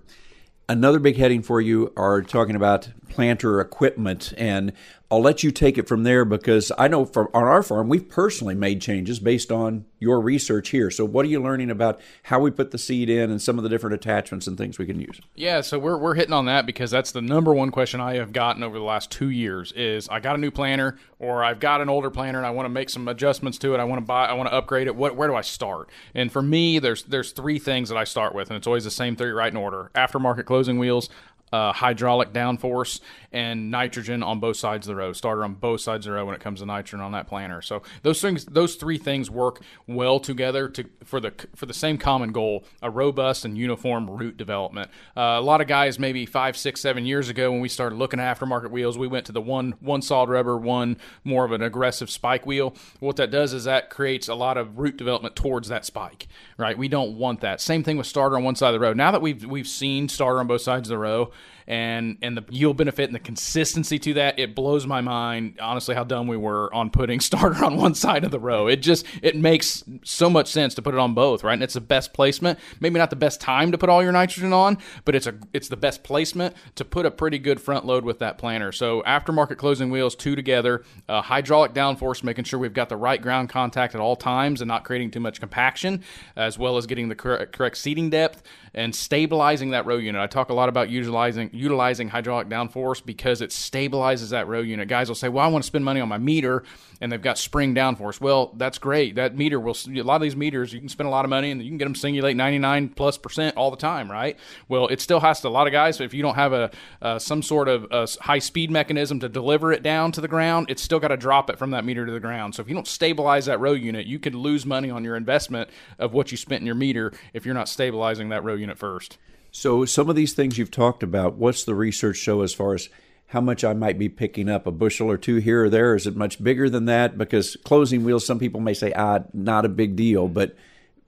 Another 0.69 0.99
big 0.99 1.15
heading 1.15 1.41
for 1.41 1.61
you 1.61 1.93
are 1.95 2.21
talking 2.21 2.57
about 2.57 2.89
planter 3.07 3.61
equipment, 3.61 4.33
and 4.37 4.73
I'll 5.09 5.21
let 5.21 5.41
you 5.41 5.51
take 5.51 5.77
it 5.77 5.87
from 5.87 6.03
there 6.03 6.25
because 6.25 6.69
I 6.77 6.89
know 6.89 7.05
from 7.05 7.29
on 7.33 7.43
our 7.43 7.63
farm 7.63 7.87
we've 7.87 8.09
personally 8.09 8.55
made 8.55 8.81
changes 8.81 9.19
based 9.19 9.53
on 9.53 9.85
your 9.99 10.19
research 10.19 10.69
here. 10.69 10.91
So 10.91 11.05
what 11.05 11.25
are 11.25 11.29
you 11.29 11.41
learning 11.41 11.71
about 11.71 12.01
how 12.23 12.39
we 12.39 12.51
put 12.51 12.71
the 12.71 12.77
seed 12.77 13.09
in 13.09 13.31
and 13.31 13.41
some 13.41 13.57
of 13.57 13.63
the 13.63 13.69
different 13.69 13.93
attachments 13.93 14.47
and 14.47 14.57
things 14.57 14.77
we 14.77 14.85
can 14.85 14.99
use? 14.99 15.21
Yeah, 15.33 15.61
so 15.61 15.79
we're 15.79 15.97
we're 15.97 16.15
hitting 16.15 16.33
on 16.33 16.45
that 16.47 16.65
because 16.65 16.91
that's 16.91 17.11
the 17.11 17.21
number 17.21 17.53
one 17.53 17.71
question 17.71 18.01
I 18.01 18.15
have 18.15 18.33
gotten 18.33 18.63
over 18.63 18.77
the 18.77 18.83
last 18.83 19.09
2 19.11 19.29
years 19.29 19.71
is 19.71 20.09
I 20.09 20.19
got 20.19 20.35
a 20.35 20.39
new 20.39 20.51
planter 20.51 20.97
or 21.19 21.41
I've 21.41 21.61
got 21.61 21.79
an 21.79 21.87
older 21.87 22.09
planter 22.09 22.39
and 22.39 22.45
I 22.45 22.51
want 22.51 22.65
to 22.65 22.69
make 22.69 22.89
some 22.89 23.07
adjustments 23.07 23.57
to 23.59 23.73
it. 23.73 23.79
I 23.79 23.85
want 23.85 24.01
to 24.01 24.05
buy 24.05 24.25
I 24.25 24.33
want 24.33 24.49
to 24.49 24.55
upgrade 24.55 24.87
it. 24.87 24.95
What 24.97 25.15
where 25.15 25.29
do 25.29 25.35
I 25.35 25.41
start? 25.41 25.89
And 26.15 26.33
for 26.33 26.41
me 26.41 26.79
there's 26.79 27.03
there's 27.03 27.31
three 27.31 27.59
things 27.59 27.87
that 27.87 27.97
I 27.97 28.03
start 28.03 28.35
with 28.35 28.49
and 28.49 28.57
it's 28.57 28.67
always 28.67 28.83
the 28.83 28.91
same 28.91 29.15
three 29.15 29.31
right 29.31 29.51
in 29.51 29.57
order. 29.57 29.89
Aftermarket 29.95 30.43
closing 30.43 30.77
wheels, 30.79 31.09
uh, 31.51 31.71
hydraulic 31.71 32.33
downforce 32.33 32.99
and 33.31 33.71
nitrogen 33.71 34.23
on 34.23 34.39
both 34.39 34.57
sides 34.57 34.87
of 34.87 34.95
the 34.95 34.95
row. 34.95 35.13
Starter 35.13 35.43
on 35.43 35.53
both 35.53 35.81
sides 35.81 36.05
of 36.05 36.11
the 36.11 36.15
row 36.15 36.25
when 36.25 36.35
it 36.35 36.41
comes 36.41 36.59
to 36.59 36.65
nitrogen 36.65 37.01
on 37.01 37.11
that 37.11 37.27
planter. 37.27 37.61
So 37.61 37.83
those 38.03 38.21
things, 38.21 38.45
those 38.45 38.75
three 38.75 38.97
things 38.97 39.29
work 39.29 39.61
well 39.85 40.19
together 40.19 40.69
to 40.69 40.85
for 41.03 41.19
the 41.19 41.33
for 41.55 41.65
the 41.65 41.73
same 41.73 41.97
common 41.97 42.31
goal: 42.31 42.65
a 42.81 42.89
robust 42.89 43.45
and 43.45 43.57
uniform 43.57 44.09
root 44.09 44.37
development. 44.37 44.89
Uh, 45.15 45.37
a 45.37 45.41
lot 45.41 45.61
of 45.61 45.67
guys, 45.67 45.99
maybe 45.99 46.25
five, 46.25 46.57
six, 46.57 46.81
seven 46.81 47.05
years 47.05 47.29
ago, 47.29 47.51
when 47.51 47.61
we 47.61 47.69
started 47.69 47.95
looking 47.95 48.19
at 48.19 48.37
aftermarket 48.37 48.71
wheels, 48.71 48.97
we 48.97 49.07
went 49.07 49.25
to 49.25 49.31
the 49.31 49.41
one 49.41 49.73
one 49.79 50.01
solid 50.01 50.29
rubber, 50.29 50.57
one 50.57 50.97
more 51.23 51.45
of 51.45 51.51
an 51.51 51.61
aggressive 51.61 52.09
spike 52.09 52.45
wheel. 52.45 52.73
What 52.99 53.15
that 53.17 53.31
does 53.31 53.53
is 53.53 53.65
that 53.65 53.89
creates 53.89 54.27
a 54.27 54.35
lot 54.35 54.57
of 54.57 54.77
root 54.79 54.97
development 54.97 55.35
towards 55.35 55.69
that 55.69 55.85
spike. 55.85 56.27
Right? 56.57 56.77
We 56.77 56.87
don't 56.87 57.17
want 57.17 57.41
that. 57.41 57.61
Same 57.61 57.83
thing 57.83 57.97
with 57.97 58.07
starter 58.07 58.35
on 58.35 58.43
one 58.43 58.55
side 58.55 58.69
of 58.69 58.73
the 58.73 58.79
row. 58.79 58.93
Now 58.93 59.11
that 59.11 59.21
we've 59.21 59.45
we've 59.45 59.67
seen 59.67 60.09
starter 60.09 60.39
on 60.39 60.47
both 60.47 60.61
sides 60.61 60.89
of 60.89 60.93
the 60.93 60.97
row 60.97 61.31
and 61.67 62.17
and 62.21 62.37
the 62.37 62.45
yield 62.49 62.77
benefit 62.77 63.05
and 63.05 63.15
the 63.15 63.19
consistency 63.19 63.99
to 63.99 64.13
that, 64.15 64.39
it 64.39 64.55
blows 64.55 64.87
my 64.87 65.01
mind. 65.01 65.57
Honestly, 65.61 65.95
how 65.95 66.03
dumb 66.03 66.27
we 66.27 66.37
were 66.37 66.73
on 66.73 66.89
putting 66.89 67.19
starter 67.27 67.63
on 67.65 67.75
one 67.75 67.93
side 67.93 68.23
of 68.23 68.31
the 68.31 68.39
row. 68.39 68.67
It 68.67 68.77
just 68.77 69.05
it 69.21 69.35
makes 69.35 69.83
so 70.03 70.29
much 70.29 70.47
sense 70.47 70.73
to 70.75 70.81
put 70.81 70.93
it 70.93 70.99
on 70.99 71.13
both, 71.13 71.43
right? 71.43 71.53
And 71.53 71.63
it's 71.63 71.73
the 71.73 71.81
best 71.81 72.13
placement. 72.13 72.59
Maybe 72.79 72.97
not 72.97 73.09
the 73.09 73.15
best 73.15 73.41
time 73.41 73.71
to 73.71 73.77
put 73.77 73.89
all 73.89 74.01
your 74.01 74.11
nitrogen 74.11 74.53
on, 74.53 74.77
but 75.03 75.15
it's 75.15 75.27
a 75.27 75.35
it's 75.53 75.67
the 75.67 75.77
best 75.77 76.03
placement 76.03 76.55
to 76.75 76.85
put 76.85 77.05
a 77.05 77.11
pretty 77.11 77.39
good 77.39 77.59
front 77.59 77.85
load 77.85 78.05
with 78.05 78.19
that 78.19 78.37
planter. 78.37 78.71
So 78.71 79.01
aftermarket 79.01 79.57
closing 79.57 79.89
wheels, 79.89 80.15
two 80.15 80.35
together, 80.35 80.83
uh, 81.09 81.21
hydraulic 81.21 81.73
downforce, 81.73 82.23
making 82.23 82.45
sure 82.45 82.59
we've 82.59 82.73
got 82.73 82.89
the 82.89 82.97
right 82.97 83.21
ground 83.21 83.49
contact 83.49 83.93
at 83.93 84.01
all 84.01 84.15
times 84.15 84.61
and 84.61 84.67
not 84.67 84.85
creating 84.85 85.11
too 85.11 85.19
much 85.19 85.39
compaction, 85.39 86.03
as 86.35 86.57
well 86.57 86.77
as 86.77 86.87
getting 86.87 87.09
the 87.09 87.15
correct, 87.15 87.51
correct 87.51 87.77
seating 87.77 88.09
depth 88.09 88.43
and 88.77 88.93
stabilizing 88.93 89.71
that 89.71 89.87
row 89.87 89.97
unit. 89.97 90.21
I 90.21 90.27
talk 90.27 90.49
a 90.49 90.53
lot 90.53 90.69
about 90.69 90.91
utilizing 90.91 91.49
utilizing 91.51 92.09
hydraulic 92.09 92.47
downforce 92.47 93.03
because 93.03 93.41
it 93.41 93.49
stabilizes 93.49 94.29
that 94.29 94.47
row 94.47 94.61
unit. 94.61 94.87
Guys 94.87 95.09
will 95.09 95.15
say, 95.15 95.29
"Well, 95.29 95.43
I 95.43 95.47
want 95.47 95.63
to 95.63 95.67
spend 95.67 95.83
money 95.83 95.99
on 95.99 96.07
my 96.07 96.19
meter," 96.19 96.63
and 97.01 97.11
they've 97.11 97.21
got 97.21 97.39
spring 97.39 97.73
downforce. 97.73 98.21
Well, 98.21 98.53
that's 98.55 98.77
great. 98.77 99.15
That 99.15 99.35
meter 99.35 99.59
will 99.59 99.75
a 99.87 100.01
lot 100.03 100.17
of 100.17 100.21
these 100.21 100.35
meters 100.35 100.73
you 100.73 100.79
can 100.79 100.89
spend 100.89 101.07
a 101.07 101.09
lot 101.09 101.25
of 101.25 101.29
money 101.29 101.49
and 101.49 101.59
you 101.59 101.69
can 101.69 101.79
get 101.79 101.85
them 101.85 101.95
singulate 101.95 102.35
99 102.35 102.89
plus 102.89 103.17
percent 103.17 103.57
all 103.57 103.71
the 103.71 103.77
time, 103.77 104.11
right? 104.11 104.37
Well, 104.69 104.87
it 104.89 105.01
still 105.01 105.21
has 105.21 105.41
to. 105.41 105.47
A 105.47 105.49
lot 105.49 105.65
of 105.65 105.73
guys, 105.73 105.99
if 105.99 106.13
you 106.13 106.21
don't 106.21 106.35
have 106.35 106.53
a 106.53 106.69
uh, 107.01 107.17
some 107.17 107.41
sort 107.41 107.67
of 107.67 108.15
high 108.21 108.39
speed 108.39 108.69
mechanism 108.69 109.19
to 109.21 109.29
deliver 109.29 109.73
it 109.73 109.81
down 109.81 110.11
to 110.11 110.21
the 110.21 110.27
ground, 110.27 110.67
it's 110.69 110.83
still 110.83 110.99
got 110.99 111.07
to 111.07 111.17
drop 111.17 111.49
it 111.49 111.57
from 111.57 111.71
that 111.71 111.83
meter 111.83 112.05
to 112.05 112.11
the 112.11 112.19
ground. 112.19 112.53
So 112.53 112.61
if 112.61 112.69
you 112.69 112.75
don't 112.75 112.87
stabilize 112.87 113.47
that 113.47 113.59
row 113.59 113.73
unit, 113.73 114.05
you 114.05 114.19
could 114.19 114.35
lose 114.35 114.67
money 114.67 114.91
on 114.91 115.03
your 115.03 115.15
investment 115.15 115.71
of 115.97 116.13
what 116.13 116.29
you 116.29 116.37
spent 116.37 116.61
in 116.61 116.67
your 116.67 116.75
meter 116.75 117.11
if 117.33 117.43
you're 117.43 117.55
not 117.55 117.69
stabilizing 117.69 118.29
that 118.29 118.43
row 118.43 118.53
unit 118.53 118.66
first. 118.75 119.17
So, 119.51 119.85
some 119.85 120.09
of 120.09 120.15
these 120.15 120.33
things 120.33 120.57
you've 120.57 120.71
talked 120.71 121.03
about, 121.03 121.35
what's 121.35 121.63
the 121.63 121.73
research 121.73 122.17
show 122.17 122.41
as 122.41 122.53
far 122.53 122.73
as 122.73 122.89
how 123.27 123.41
much 123.41 123.63
I 123.63 123.73
might 123.73 123.97
be 123.97 124.09
picking 124.09 124.49
up? 124.49 124.67
A 124.67 124.71
bushel 124.71 125.09
or 125.09 125.17
two 125.17 125.37
here 125.37 125.65
or 125.65 125.69
there? 125.69 125.95
Is 125.95 126.07
it 126.07 126.15
much 126.15 126.41
bigger 126.41 126.69
than 126.69 126.85
that? 126.85 127.17
Because 127.17 127.55
closing 127.63 128.03
wheels, 128.03 128.25
some 128.25 128.39
people 128.39 128.61
may 128.61 128.73
say, 128.73 128.93
ah, 128.93 129.19
not 129.33 129.65
a 129.65 129.69
big 129.69 129.95
deal. 129.95 130.27
But 130.27 130.55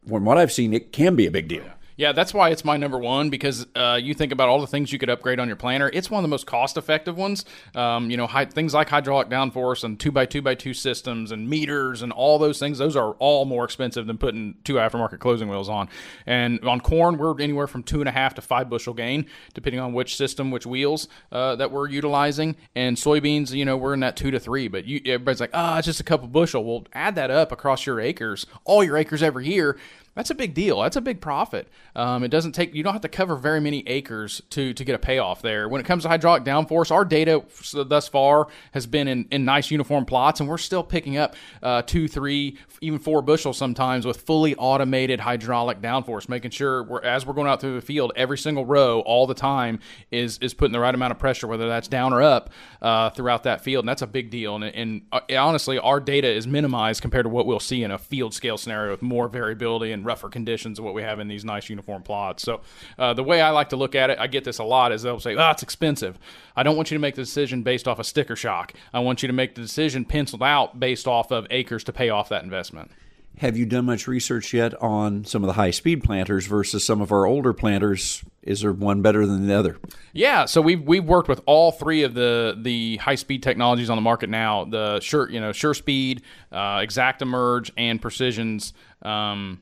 from 0.07 0.25
what 0.25 0.37
I've 0.37 0.51
seen, 0.51 0.73
it 0.73 0.91
can 0.91 1.15
be 1.15 1.27
a 1.27 1.31
big 1.31 1.47
deal. 1.47 1.63
Yeah, 1.63 1.73
that's 2.13 2.33
why 2.33 2.49
it's 2.49 2.63
my 2.63 2.77
number 2.77 2.97
one 2.97 3.29
because 3.29 3.67
uh, 3.75 3.99
you 4.01 4.13
think 4.13 4.31
about 4.31 4.47
all 4.47 4.61
the 4.61 4.67
things 4.67 4.93
you 4.93 4.97
could 4.97 5.09
upgrade 5.09 5.37
on 5.37 5.47
your 5.47 5.57
planter. 5.57 5.91
It's 5.93 6.09
one 6.09 6.19
of 6.19 6.23
the 6.23 6.29
most 6.29 6.47
cost 6.47 6.77
effective 6.77 7.17
ones. 7.17 7.43
Um, 7.75 8.09
you 8.09 8.15
know, 8.15 8.25
hi- 8.25 8.45
things 8.45 8.73
like 8.73 8.87
hydraulic 8.87 9.27
downforce 9.27 9.83
and 9.83 9.99
two 9.99 10.09
by 10.09 10.25
two 10.25 10.41
by 10.41 10.55
two 10.55 10.73
systems 10.73 11.33
and 11.33 11.49
meters 11.49 12.01
and 12.01 12.13
all 12.13 12.39
those 12.39 12.57
things. 12.57 12.77
Those 12.77 12.95
are 12.95 13.11
all 13.19 13.43
more 13.43 13.65
expensive 13.65 14.07
than 14.07 14.17
putting 14.17 14.55
two 14.63 14.75
aftermarket 14.75 15.19
closing 15.19 15.49
wheels 15.49 15.67
on. 15.67 15.89
And 16.25 16.63
on 16.65 16.79
corn, 16.79 17.17
we're 17.17 17.37
anywhere 17.41 17.67
from 17.67 17.83
two 17.83 17.99
and 17.99 18.07
a 18.07 18.13
half 18.13 18.33
to 18.35 18.41
five 18.41 18.69
bushel 18.69 18.93
gain, 18.93 19.25
depending 19.53 19.81
on 19.81 19.91
which 19.91 20.15
system, 20.15 20.51
which 20.51 20.65
wheels 20.65 21.09
uh, 21.33 21.57
that 21.57 21.69
we're 21.69 21.89
utilizing. 21.89 22.55
And 22.75 22.95
soybeans, 22.95 23.51
you 23.51 23.65
know, 23.65 23.75
we're 23.75 23.93
in 23.93 23.99
that 23.99 24.15
two 24.15 24.31
to 24.31 24.39
three. 24.39 24.69
But 24.69 24.85
you, 24.85 25.01
everybody's 25.05 25.41
like, 25.41 25.51
ah, 25.53 25.75
oh, 25.75 25.77
it's 25.79 25.85
just 25.85 25.99
a 25.99 26.05
couple 26.05 26.29
bushel. 26.29 26.63
Well, 26.63 26.87
add 26.93 27.15
that 27.15 27.29
up 27.29 27.51
across 27.51 27.85
your 27.85 27.99
acres, 27.99 28.45
all 28.63 28.85
your 28.85 28.95
acres 28.95 29.21
every 29.21 29.47
year 29.47 29.77
that's 30.15 30.29
a 30.29 30.35
big 30.35 30.53
deal. 30.53 30.81
That's 30.81 30.95
a 30.95 31.01
big 31.01 31.21
profit. 31.21 31.67
Um, 31.95 32.23
it 32.23 32.29
doesn't 32.29 32.53
take 32.53 32.73
you 32.73 32.83
don't 32.83 32.93
have 32.93 33.01
to 33.03 33.09
cover 33.09 33.35
very 33.35 33.59
many 33.59 33.87
acres 33.87 34.41
to 34.51 34.73
to 34.73 34.83
get 34.83 34.95
a 34.95 34.99
payoff 34.99 35.41
there. 35.41 35.69
When 35.69 35.79
it 35.79 35.85
comes 35.85 36.03
to 36.03 36.09
hydraulic 36.09 36.43
downforce, 36.43 36.91
our 36.91 37.05
data 37.05 37.43
thus 37.73 38.07
far 38.07 38.47
has 38.73 38.85
been 38.85 39.07
in, 39.07 39.27
in 39.31 39.45
nice 39.45 39.71
uniform 39.71 40.05
plots, 40.05 40.39
and 40.39 40.49
we're 40.49 40.57
still 40.57 40.83
picking 40.83 41.17
up 41.17 41.35
uh, 41.63 41.81
two, 41.83 42.07
three, 42.07 42.57
even 42.81 42.99
four 42.99 43.21
bushels 43.21 43.57
sometimes 43.57 44.05
with 44.05 44.21
fully 44.21 44.55
automated 44.55 45.19
hydraulic 45.19 45.81
downforce, 45.81 46.27
making 46.27 46.51
sure 46.51 46.83
we're 46.83 47.01
as 47.01 47.25
we're 47.25 47.33
going 47.33 47.47
out 47.47 47.61
through 47.61 47.75
the 47.75 47.85
field, 47.85 48.11
every 48.15 48.37
single 48.37 48.65
row 48.65 49.01
all 49.01 49.27
the 49.27 49.33
time 49.33 49.79
is 50.11 50.37
is 50.39 50.53
putting 50.53 50.73
the 50.73 50.79
right 50.79 50.95
amount 50.95 51.11
of 51.11 51.19
pressure, 51.19 51.47
whether 51.47 51.67
that's 51.67 51.87
down 51.87 52.13
or 52.13 52.21
up, 52.21 52.49
uh, 52.81 53.09
throughout 53.11 53.43
that 53.43 53.61
field, 53.61 53.83
and 53.83 53.89
that's 53.89 54.01
a 54.01 54.07
big 54.07 54.29
deal. 54.29 54.55
And, 54.55 54.63
and 54.63 55.01
uh, 55.11 55.21
honestly, 55.37 55.79
our 55.79 55.99
data 55.99 56.27
is 56.27 56.47
minimized 56.47 57.01
compared 57.01 57.25
to 57.25 57.29
what 57.29 57.45
we'll 57.45 57.59
see 57.59 57.83
in 57.83 57.91
a 57.91 57.97
field 57.97 58.33
scale 58.33 58.57
scenario 58.57 58.91
with 58.91 59.01
more 59.01 59.27
variability 59.27 59.91
and 59.91 59.98
rougher 60.03 60.29
conditions 60.29 60.79
of 60.79 60.85
what 60.85 60.93
we 60.93 61.01
have 61.01 61.19
in 61.19 61.27
these 61.27 61.45
nice 61.45 61.69
uniform 61.69 62.03
plots. 62.03 62.43
So 62.43 62.61
uh, 62.97 63.13
the 63.13 63.23
way 63.23 63.41
I 63.41 63.51
like 63.51 63.69
to 63.69 63.75
look 63.75 63.95
at 63.95 64.09
it, 64.09 64.19
I 64.19 64.27
get 64.27 64.43
this 64.43 64.59
a 64.59 64.63
lot, 64.63 64.91
is 64.91 65.01
they'll 65.01 65.19
say, 65.19 65.35
"Oh, 65.35 65.51
it's 65.51 65.63
expensive." 65.63 66.19
I 66.55 66.63
don't 66.63 66.75
want 66.75 66.91
you 66.91 66.95
to 66.95 67.01
make 67.01 67.15
the 67.15 67.21
decision 67.21 67.63
based 67.63 67.87
off 67.87 67.97
a 67.97 68.01
of 68.01 68.05
sticker 68.05 68.35
shock. 68.35 68.73
I 68.93 68.99
want 68.99 69.23
you 69.23 69.27
to 69.27 69.33
make 69.33 69.55
the 69.55 69.61
decision 69.61 70.05
penciled 70.05 70.43
out 70.43 70.79
based 70.79 71.07
off 71.07 71.31
of 71.31 71.47
acres 71.49 71.83
to 71.85 71.93
pay 71.93 72.09
off 72.09 72.29
that 72.29 72.43
investment. 72.43 72.91
Have 73.39 73.55
you 73.55 73.65
done 73.65 73.85
much 73.85 74.05
research 74.05 74.53
yet 74.53 74.73
on 74.81 75.23
some 75.23 75.43
of 75.43 75.47
the 75.47 75.53
high 75.53 75.71
speed 75.71 76.03
planters 76.03 76.45
versus 76.45 76.83
some 76.83 76.99
of 76.99 77.13
our 77.13 77.25
older 77.25 77.53
planters? 77.53 78.21
Is 78.43 78.61
there 78.61 78.73
one 78.73 79.01
better 79.01 79.25
than 79.25 79.47
the 79.47 79.53
other? 79.53 79.77
Yeah, 80.11 80.43
so 80.43 80.61
we've 80.61 80.81
we've 80.81 81.05
worked 81.05 81.29
with 81.29 81.41
all 81.45 81.71
three 81.71 82.03
of 82.03 82.13
the 82.13 82.57
the 82.61 82.97
high 82.97 83.15
speed 83.15 83.41
technologies 83.41 83.89
on 83.89 83.95
the 83.95 84.01
market 84.01 84.29
now. 84.29 84.65
The 84.65 84.99
sure 84.99 85.29
you 85.29 85.39
know 85.39 85.53
True 85.53 85.73
Speed, 85.73 86.23
uh, 86.51 86.79
ExactEmerge, 86.79 87.71
and 87.77 88.01
Precision's. 88.01 88.73
Um, 89.01 89.61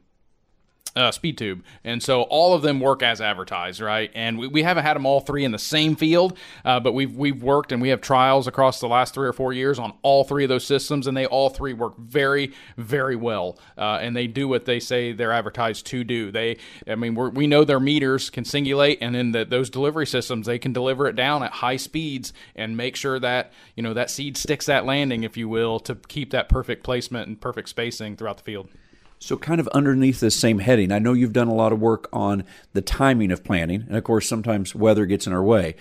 uh, 0.98 1.12
speed 1.12 1.38
tube 1.38 1.64
and 1.84 2.02
so 2.02 2.24
all 2.24 2.54
of 2.54 2.62
them 2.62 2.80
work 2.80 3.04
as 3.04 3.22
advertised 3.22 3.80
right? 3.80 4.12
And 4.16 4.38
we, 4.38 4.48
we 4.48 4.64
haven't 4.64 4.84
had 4.84 4.96
them 4.96 5.06
all 5.06 5.20
three 5.20 5.46
in 5.46 5.52
the 5.52 5.60
same 5.60 5.96
field 5.96 6.38
uh, 6.66 6.80
but 6.80 6.94
we've 6.94 7.16
we've 7.16 7.44
worked 7.44 7.72
and 7.72 7.82
we 7.82 7.90
have 7.90 8.02
trials 8.02 8.48
across 8.48 8.80
the 8.80 8.88
last 8.88 9.14
three 9.14 9.28
or 9.28 9.34
four 9.34 9.54
years 9.54 9.80
on 9.80 9.94
all 10.02 10.24
three 10.24 10.44
of 10.44 10.50
those 10.50 10.66
systems 10.66 11.08
and 11.08 11.16
they 11.16 11.26
all 11.26 11.50
three 11.50 11.74
work 11.74 11.96
very 11.98 12.52
very 12.78 13.16
well 13.16 13.58
uh, 13.78 14.00
and 14.02 14.16
they 14.16 14.28
do 14.28 14.48
what 14.48 14.66
they 14.66 14.80
say 14.80 15.12
they're 15.12 15.32
advertised 15.32 15.86
to 15.88 16.04
do. 16.04 16.32
They 16.32 16.58
i 16.88 16.96
mean 16.96 17.16
we 17.16 17.48
know 17.48 17.64
their 17.64 17.80
meters 17.80 18.30
can 18.30 18.44
singulate 18.44 18.98
and 19.02 19.14
then 19.14 19.32
the, 19.32 19.46
those 19.46 19.70
delivery 19.70 20.08
systems 20.08 20.48
they 20.48 20.60
can 20.60 20.74
deliver 20.74 21.08
it 21.08 21.16
down 21.16 21.44
at 21.44 21.52
high 21.52 21.78
speeds 21.78 22.34
and 22.56 22.76
make 22.76 22.96
sure 22.96 23.20
that 23.20 23.54
you 23.76 23.84
know 23.84 23.94
that 23.94 24.10
seed 24.10 24.38
sticks 24.38 24.66
that 24.66 24.86
landing 24.86 25.24
if 25.24 25.38
you 25.38 25.48
will 25.48 25.80
to 25.80 25.96
keep 25.96 26.32
that 26.32 26.50
perfect 26.50 26.84
placement 26.84 27.28
and 27.28 27.40
perfect 27.40 27.70
spacing 27.70 28.16
throughout 28.16 28.38
the 28.38 28.44
field 28.44 28.70
so, 29.20 29.36
kind 29.36 29.60
of 29.60 29.68
underneath 29.70 30.20
this 30.20 30.36
same 30.36 30.60
heading, 30.60 30.92
I 30.92 31.00
know 31.00 31.14
you've 31.14 31.34
done 31.34 31.48
a 31.48 31.54
lot 31.54 31.74
of 31.74 31.82
work 31.82 32.08
on 32.14 32.44
the 32.74 32.82
timing 32.82 33.32
of 33.32 33.44
planting, 33.44 33.84
and 33.88 33.98
of 33.98 34.04
course, 34.04 34.28
sometimes 34.28 34.76
weather 34.76 35.06
gets 35.06 35.26
in 35.26 35.34
our 35.34 35.44
way. 35.44 35.76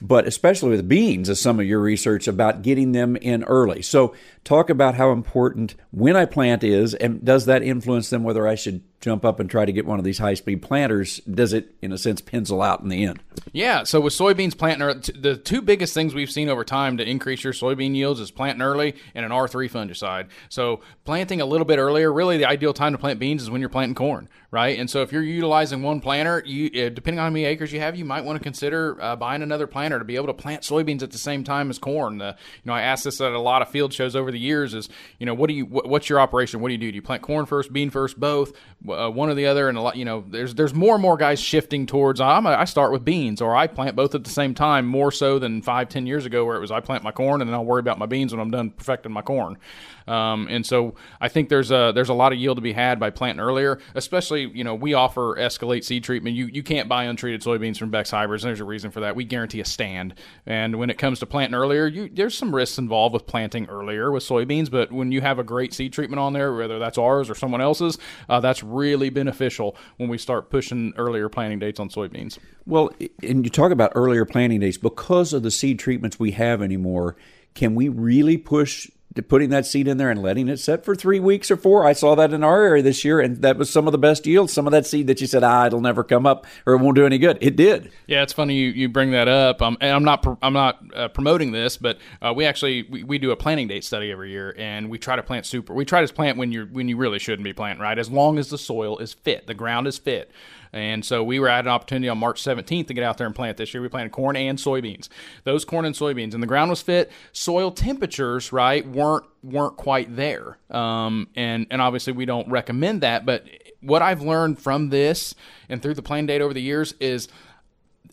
But 0.00 0.26
especially 0.26 0.70
with 0.70 0.88
beans, 0.88 1.28
is 1.28 1.40
some 1.40 1.58
of 1.58 1.66
your 1.66 1.80
research 1.80 2.28
about 2.28 2.62
getting 2.62 2.92
them 2.92 3.16
in 3.16 3.44
early. 3.44 3.80
So, 3.82 4.14
talk 4.44 4.68
about 4.68 4.96
how 4.96 5.12
important 5.12 5.74
when 5.90 6.16
I 6.16 6.26
plant 6.26 6.62
is, 6.62 6.92
and 6.94 7.24
does 7.24 7.46
that 7.46 7.62
influence 7.62 8.10
them 8.10 8.24
whether 8.24 8.46
I 8.46 8.56
should 8.56 8.82
jump 9.02 9.24
up 9.24 9.40
and 9.40 9.50
try 9.50 9.64
to 9.64 9.72
get 9.72 9.84
one 9.84 9.98
of 9.98 10.04
these 10.04 10.18
high 10.18 10.34
speed 10.34 10.62
planters, 10.62 11.18
does 11.20 11.52
it, 11.52 11.74
in 11.82 11.92
a 11.92 11.98
sense, 11.98 12.20
pencil 12.20 12.62
out 12.62 12.80
in 12.80 12.88
the 12.88 13.04
end? 13.04 13.20
Yeah. 13.52 13.82
So 13.82 14.00
with 14.00 14.14
soybeans 14.14 14.56
planting, 14.56 15.20
the 15.20 15.36
two 15.36 15.60
biggest 15.60 15.92
things 15.92 16.14
we've 16.14 16.30
seen 16.30 16.48
over 16.48 16.64
time 16.64 16.96
to 16.96 17.04
increase 17.04 17.42
your 17.44 17.52
soybean 17.52 17.94
yields 17.94 18.20
is 18.20 18.30
planting 18.30 18.62
early 18.62 18.94
and 19.14 19.26
an 19.26 19.32
R3 19.32 19.70
fungicide. 19.70 20.28
So 20.48 20.80
planting 21.04 21.40
a 21.40 21.44
little 21.44 21.64
bit 21.64 21.78
earlier, 21.78 22.12
really 22.12 22.38
the 22.38 22.46
ideal 22.46 22.72
time 22.72 22.92
to 22.92 22.98
plant 22.98 23.18
beans 23.18 23.42
is 23.42 23.50
when 23.50 23.60
you're 23.60 23.68
planting 23.68 23.96
corn, 23.96 24.28
right? 24.52 24.78
And 24.78 24.88
so 24.88 25.02
if 25.02 25.10
you're 25.10 25.22
utilizing 25.22 25.82
one 25.82 26.00
planter, 26.00 26.42
you 26.46 26.66
uh, 26.86 26.88
depending 26.88 27.18
on 27.18 27.26
how 27.26 27.30
many 27.30 27.44
acres 27.44 27.72
you 27.72 27.80
have, 27.80 27.96
you 27.96 28.04
might 28.04 28.24
want 28.24 28.38
to 28.38 28.42
consider 28.42 29.02
uh, 29.02 29.16
buying 29.16 29.42
another 29.42 29.66
planter 29.66 29.98
to 29.98 30.04
be 30.04 30.14
able 30.14 30.28
to 30.28 30.34
plant 30.34 30.62
soybeans 30.62 31.02
at 31.02 31.10
the 31.10 31.18
same 31.18 31.42
time 31.42 31.70
as 31.70 31.78
corn. 31.78 32.20
you 32.20 32.34
know, 32.64 32.72
I 32.72 32.82
asked 32.82 33.04
this 33.04 33.20
at 33.20 33.32
a 33.32 33.40
lot 33.40 33.62
of 33.62 33.68
field 33.68 33.92
shows 33.92 34.14
over 34.14 34.30
the 34.30 34.38
years: 34.38 34.74
is 34.74 34.88
you 35.18 35.26
know, 35.26 35.34
what 35.34 35.48
do 35.48 35.54
you, 35.54 35.66
what, 35.66 35.88
what's 35.88 36.08
your 36.08 36.20
operation? 36.20 36.60
What 36.60 36.68
do 36.68 36.74
you 36.74 36.78
do? 36.78 36.92
Do 36.92 36.96
you 36.96 37.02
plant 37.02 37.22
corn 37.22 37.46
first, 37.46 37.72
bean 37.72 37.90
first, 37.90 38.20
both? 38.20 38.52
Uh, 38.92 39.10
one 39.10 39.28
or 39.28 39.34
the 39.34 39.46
other, 39.46 39.68
and 39.68 39.76
a 39.78 39.80
lot. 39.80 39.96
You 39.96 40.04
know, 40.04 40.24
there's 40.28 40.54
there's 40.54 40.74
more 40.74 40.94
and 40.94 41.02
more 41.02 41.16
guys 41.16 41.40
shifting 41.40 41.86
towards 41.86 42.20
I'm 42.20 42.46
a, 42.46 42.50
i 42.50 42.64
start 42.64 42.92
with 42.92 43.04
beans 43.04 43.40
or 43.40 43.54
I 43.54 43.66
plant 43.66 43.96
both 43.96 44.14
at 44.14 44.24
the 44.24 44.30
same 44.30 44.54
time 44.54 44.86
more 44.86 45.10
so 45.10 45.38
than 45.38 45.62
five 45.62 45.88
ten 45.88 46.06
years 46.06 46.26
ago 46.26 46.44
where 46.44 46.56
it 46.56 46.60
was 46.60 46.70
I 46.70 46.80
plant 46.80 47.02
my 47.02 47.12
corn 47.12 47.40
and 47.40 47.48
then 47.48 47.54
I'll 47.54 47.64
worry 47.64 47.80
about 47.80 47.98
my 47.98 48.06
beans 48.06 48.32
when 48.32 48.40
I'm 48.40 48.50
done 48.50 48.70
perfecting 48.70 49.12
my 49.12 49.22
corn. 49.22 49.58
Um, 50.06 50.46
and 50.50 50.64
so 50.64 50.94
I 51.20 51.28
think 51.28 51.48
there's 51.48 51.70
a 51.70 51.92
there's 51.94 52.08
a 52.08 52.14
lot 52.14 52.32
of 52.32 52.38
yield 52.38 52.56
to 52.56 52.62
be 52.62 52.72
had 52.72 52.98
by 52.98 53.10
planting 53.10 53.40
earlier. 53.40 53.78
Especially, 53.94 54.48
you 54.48 54.64
know, 54.64 54.74
we 54.74 54.94
offer 54.94 55.36
Escalate 55.36 55.84
seed 55.84 56.04
treatment. 56.04 56.36
You 56.36 56.46
you 56.46 56.62
can't 56.62 56.88
buy 56.88 57.04
untreated 57.04 57.42
soybeans 57.42 57.78
from 57.78 57.90
Beck's 57.90 58.10
hybrids. 58.10 58.44
And 58.44 58.48
there's 58.48 58.60
a 58.60 58.64
reason 58.64 58.90
for 58.90 59.00
that. 59.00 59.16
We 59.16 59.24
guarantee 59.24 59.60
a 59.60 59.64
stand. 59.64 60.14
And 60.46 60.76
when 60.76 60.90
it 60.90 60.98
comes 60.98 61.20
to 61.20 61.26
planting 61.26 61.54
earlier, 61.54 61.86
you, 61.86 62.08
there's 62.12 62.36
some 62.36 62.54
risks 62.54 62.78
involved 62.78 63.12
with 63.12 63.26
planting 63.26 63.66
earlier 63.66 64.10
with 64.10 64.22
soybeans. 64.22 64.70
But 64.70 64.92
when 64.92 65.12
you 65.12 65.20
have 65.20 65.38
a 65.38 65.44
great 65.44 65.74
seed 65.74 65.92
treatment 65.92 66.20
on 66.20 66.32
there, 66.32 66.54
whether 66.54 66.78
that's 66.78 66.98
ours 66.98 67.30
or 67.30 67.34
someone 67.34 67.60
else's, 67.60 67.98
uh, 68.28 68.40
that's 68.40 68.62
really 68.62 69.10
beneficial 69.10 69.76
when 69.96 70.08
we 70.08 70.18
start 70.18 70.50
pushing 70.50 70.92
earlier 70.96 71.28
planting 71.28 71.58
dates 71.58 71.80
on 71.80 71.88
soybeans. 71.88 72.38
Well, 72.66 72.90
and 73.22 73.44
you 73.44 73.50
talk 73.50 73.72
about 73.72 73.92
earlier 73.94 74.24
planting 74.24 74.60
dates 74.60 74.78
because 74.78 75.32
of 75.32 75.42
the 75.42 75.50
seed 75.50 75.78
treatments 75.78 76.18
we 76.18 76.32
have 76.32 76.62
anymore. 76.62 77.16
Can 77.54 77.74
we 77.74 77.88
really 77.88 78.38
push 78.38 78.90
putting 79.20 79.50
that 79.50 79.66
seed 79.66 79.88
in 79.88 79.98
there 79.98 80.10
and 80.10 80.22
letting 80.22 80.48
it 80.48 80.58
set 80.58 80.84
for 80.84 80.94
three 80.94 81.20
weeks 81.20 81.50
or 81.50 81.56
four. 81.56 81.86
I 81.86 81.92
saw 81.92 82.14
that 82.14 82.32
in 82.32 82.42
our 82.42 82.62
area 82.62 82.82
this 82.82 83.04
year, 83.04 83.20
and 83.20 83.42
that 83.42 83.58
was 83.58 83.68
some 83.68 83.86
of 83.86 83.92
the 83.92 83.98
best 83.98 84.26
yields. 84.26 84.52
Some 84.52 84.66
of 84.66 84.70
that 84.70 84.86
seed 84.86 85.08
that 85.08 85.20
you 85.20 85.26
said, 85.26 85.44
ah, 85.44 85.66
it'll 85.66 85.80
never 85.80 86.02
come 86.02 86.24
up 86.24 86.46
or 86.64 86.74
it 86.74 86.78
won't 86.78 86.96
do 86.96 87.04
any 87.04 87.18
good. 87.18 87.36
It 87.40 87.56
did. 87.56 87.92
Yeah, 88.06 88.22
it's 88.22 88.32
funny 88.32 88.54
you, 88.54 88.70
you 88.70 88.88
bring 88.88 89.10
that 89.10 89.28
up. 89.28 89.60
Um, 89.60 89.76
and 89.80 89.94
I'm 89.94 90.04
not 90.04 90.38
I'm 90.40 90.52
not 90.52 90.82
uh, 90.94 91.08
promoting 91.08 91.52
this, 91.52 91.76
but 91.76 91.98
uh, 92.22 92.32
we 92.34 92.46
actually 92.46 92.84
we, 92.84 93.02
we 93.04 93.18
do 93.18 93.32
a 93.32 93.36
planting 93.36 93.68
date 93.68 93.84
study 93.84 94.10
every 94.10 94.30
year, 94.30 94.54
and 94.56 94.88
we 94.88 94.98
try 94.98 95.16
to 95.16 95.22
plant 95.22 95.46
super. 95.46 95.74
We 95.74 95.84
try 95.84 96.04
to 96.04 96.12
plant 96.12 96.38
when 96.38 96.52
you're 96.52 96.66
when 96.66 96.88
you 96.88 96.96
really 96.96 97.18
shouldn't 97.18 97.44
be 97.44 97.52
planting, 97.52 97.82
right? 97.82 97.98
As 97.98 98.10
long 98.10 98.38
as 98.38 98.50
the 98.50 98.58
soil 98.58 98.98
is 98.98 99.12
fit, 99.12 99.46
the 99.46 99.54
ground 99.54 99.86
is 99.86 99.98
fit. 99.98 100.30
And 100.72 101.04
so 101.04 101.22
we 101.22 101.38
were 101.38 101.48
at 101.48 101.66
an 101.66 101.70
opportunity 101.70 102.08
on 102.08 102.18
March 102.18 102.42
17th 102.42 102.86
to 102.86 102.94
get 102.94 103.04
out 103.04 103.18
there 103.18 103.26
and 103.26 103.36
plant 103.36 103.58
this 103.58 103.74
year. 103.74 103.82
We 103.82 103.88
planted 103.88 104.12
corn 104.12 104.36
and 104.36 104.58
soybeans. 104.58 105.08
Those 105.44 105.64
corn 105.64 105.84
and 105.84 105.94
soybeans, 105.94 106.32
and 106.32 106.42
the 106.42 106.46
ground 106.46 106.70
was 106.70 106.80
fit. 106.80 107.12
Soil 107.32 107.70
temperatures, 107.70 108.52
right, 108.52 108.86
weren't 108.86 109.24
weren't 109.42 109.76
quite 109.76 110.16
there. 110.16 110.58
Um, 110.70 111.28
and 111.36 111.66
and 111.70 111.82
obviously 111.82 112.14
we 112.14 112.24
don't 112.24 112.48
recommend 112.48 113.02
that. 113.02 113.26
But 113.26 113.46
what 113.80 114.00
I've 114.00 114.22
learned 114.22 114.58
from 114.60 114.88
this 114.88 115.34
and 115.68 115.82
through 115.82 115.94
the 115.94 116.02
planting 116.02 116.26
date 116.26 116.40
over 116.40 116.54
the 116.54 116.62
years 116.62 116.94
is 117.00 117.28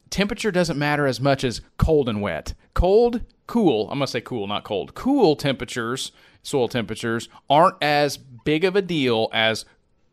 temperature 0.10 0.52
doesn't 0.52 0.78
matter 0.78 1.08
as 1.08 1.22
much 1.22 1.44
as 1.46 1.62
cold 1.78 2.10
and 2.10 2.22
wet. 2.22 2.54
Cold, 2.74 3.22
cool. 3.48 3.84
I'm 3.90 4.00
gonna 4.00 4.08
say 4.08 4.22
cool, 4.22 4.48
not 4.48 4.66
cold. 4.66 4.96
Cool 4.96 5.38
temperatures, 5.38 6.12
soil 6.44 6.68
temperatures 6.68 7.30
aren't 7.50 7.76
as 7.82 8.18
big 8.18 8.66
of 8.66 8.76
a 8.76 8.82
deal 8.82 9.30
as 9.32 9.64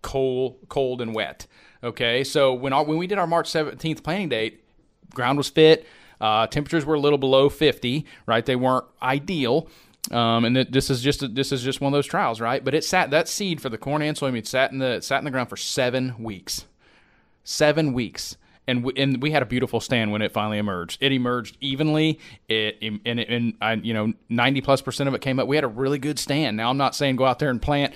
cold, 0.03 0.59
cold 0.69 1.01
and 1.01 1.13
wet. 1.15 1.47
Okay, 1.83 2.25
so 2.25 2.55
when 2.55 2.73
our, 2.73 2.85
when 2.85 2.99
we 2.99 3.07
did 3.07 3.19
our 3.19 3.27
March 3.27 3.51
17th 3.51 4.03
planting 4.03 4.29
date, 4.29 4.65
ground 5.15 5.39
was 5.39 5.49
fit. 5.49 5.87
Uh, 6.21 6.47
temperatures 6.47 6.85
were 6.85 6.95
a 6.95 7.01
little 7.01 7.19
below 7.19 7.49
50, 7.49 8.07
right? 8.27 8.45
They 8.45 8.57
weren't 8.57 8.87
ideal. 9.03 9.69
Um, 10.11 10.45
and 10.45 10.57
this 10.57 10.89
is 10.89 11.03
just 11.03 11.23
a, 11.23 11.29
this 11.29 11.53
is 11.53 11.63
just 11.63 11.81
one 11.81 11.93
of 11.93 11.97
those 11.97 12.07
trials, 12.07 12.41
right? 12.41 12.65
But 12.65 12.75
it 12.75 12.85
sat 12.85 13.11
that 13.11 13.29
seed 13.29 13.61
for 13.61 13.69
the 13.69 13.79
corn 13.79 14.03
and 14.03 14.17
soybean 14.17 14.47
sat 14.47 14.71
in 14.71 14.79
the 14.79 15.01
sat 15.01 15.19
in 15.19 15.25
the 15.25 15.31
ground 15.31 15.49
for 15.49 15.57
seven 15.57 16.15
weeks, 16.23 16.65
seven 17.43 17.93
weeks, 17.93 18.37
and 18.69 18.85
we, 18.85 18.93
and 18.97 19.21
we 19.21 19.33
had 19.33 19.43
a 19.43 19.47
beautiful 19.47 19.81
stand 19.81 20.13
when 20.13 20.23
it 20.23 20.31
finally 20.31 20.59
emerged. 20.59 21.03
It 21.03 21.11
emerged 21.11 21.57
evenly. 21.61 22.21
It 22.49 22.79
and, 22.83 23.01
it, 23.05 23.29
and 23.29 23.55
I, 23.61 23.75
you 23.75 23.93
know 23.93 24.13
ninety 24.29 24.61
plus 24.61 24.81
percent 24.81 25.09
of 25.09 25.15
it 25.15 25.23
came 25.23 25.41
up. 25.41 25.49
We 25.49 25.57
had 25.57 25.65
a 25.65 25.69
really 25.69 25.99
good 25.99 26.21
stand. 26.21 26.57
Now 26.57 26.71
I'm 26.71 26.79
not 26.79 26.95
saying 26.95 27.17
go 27.17 27.25
out 27.25 27.41
there 27.41 27.51
and 27.51 27.61
plant 27.61 27.93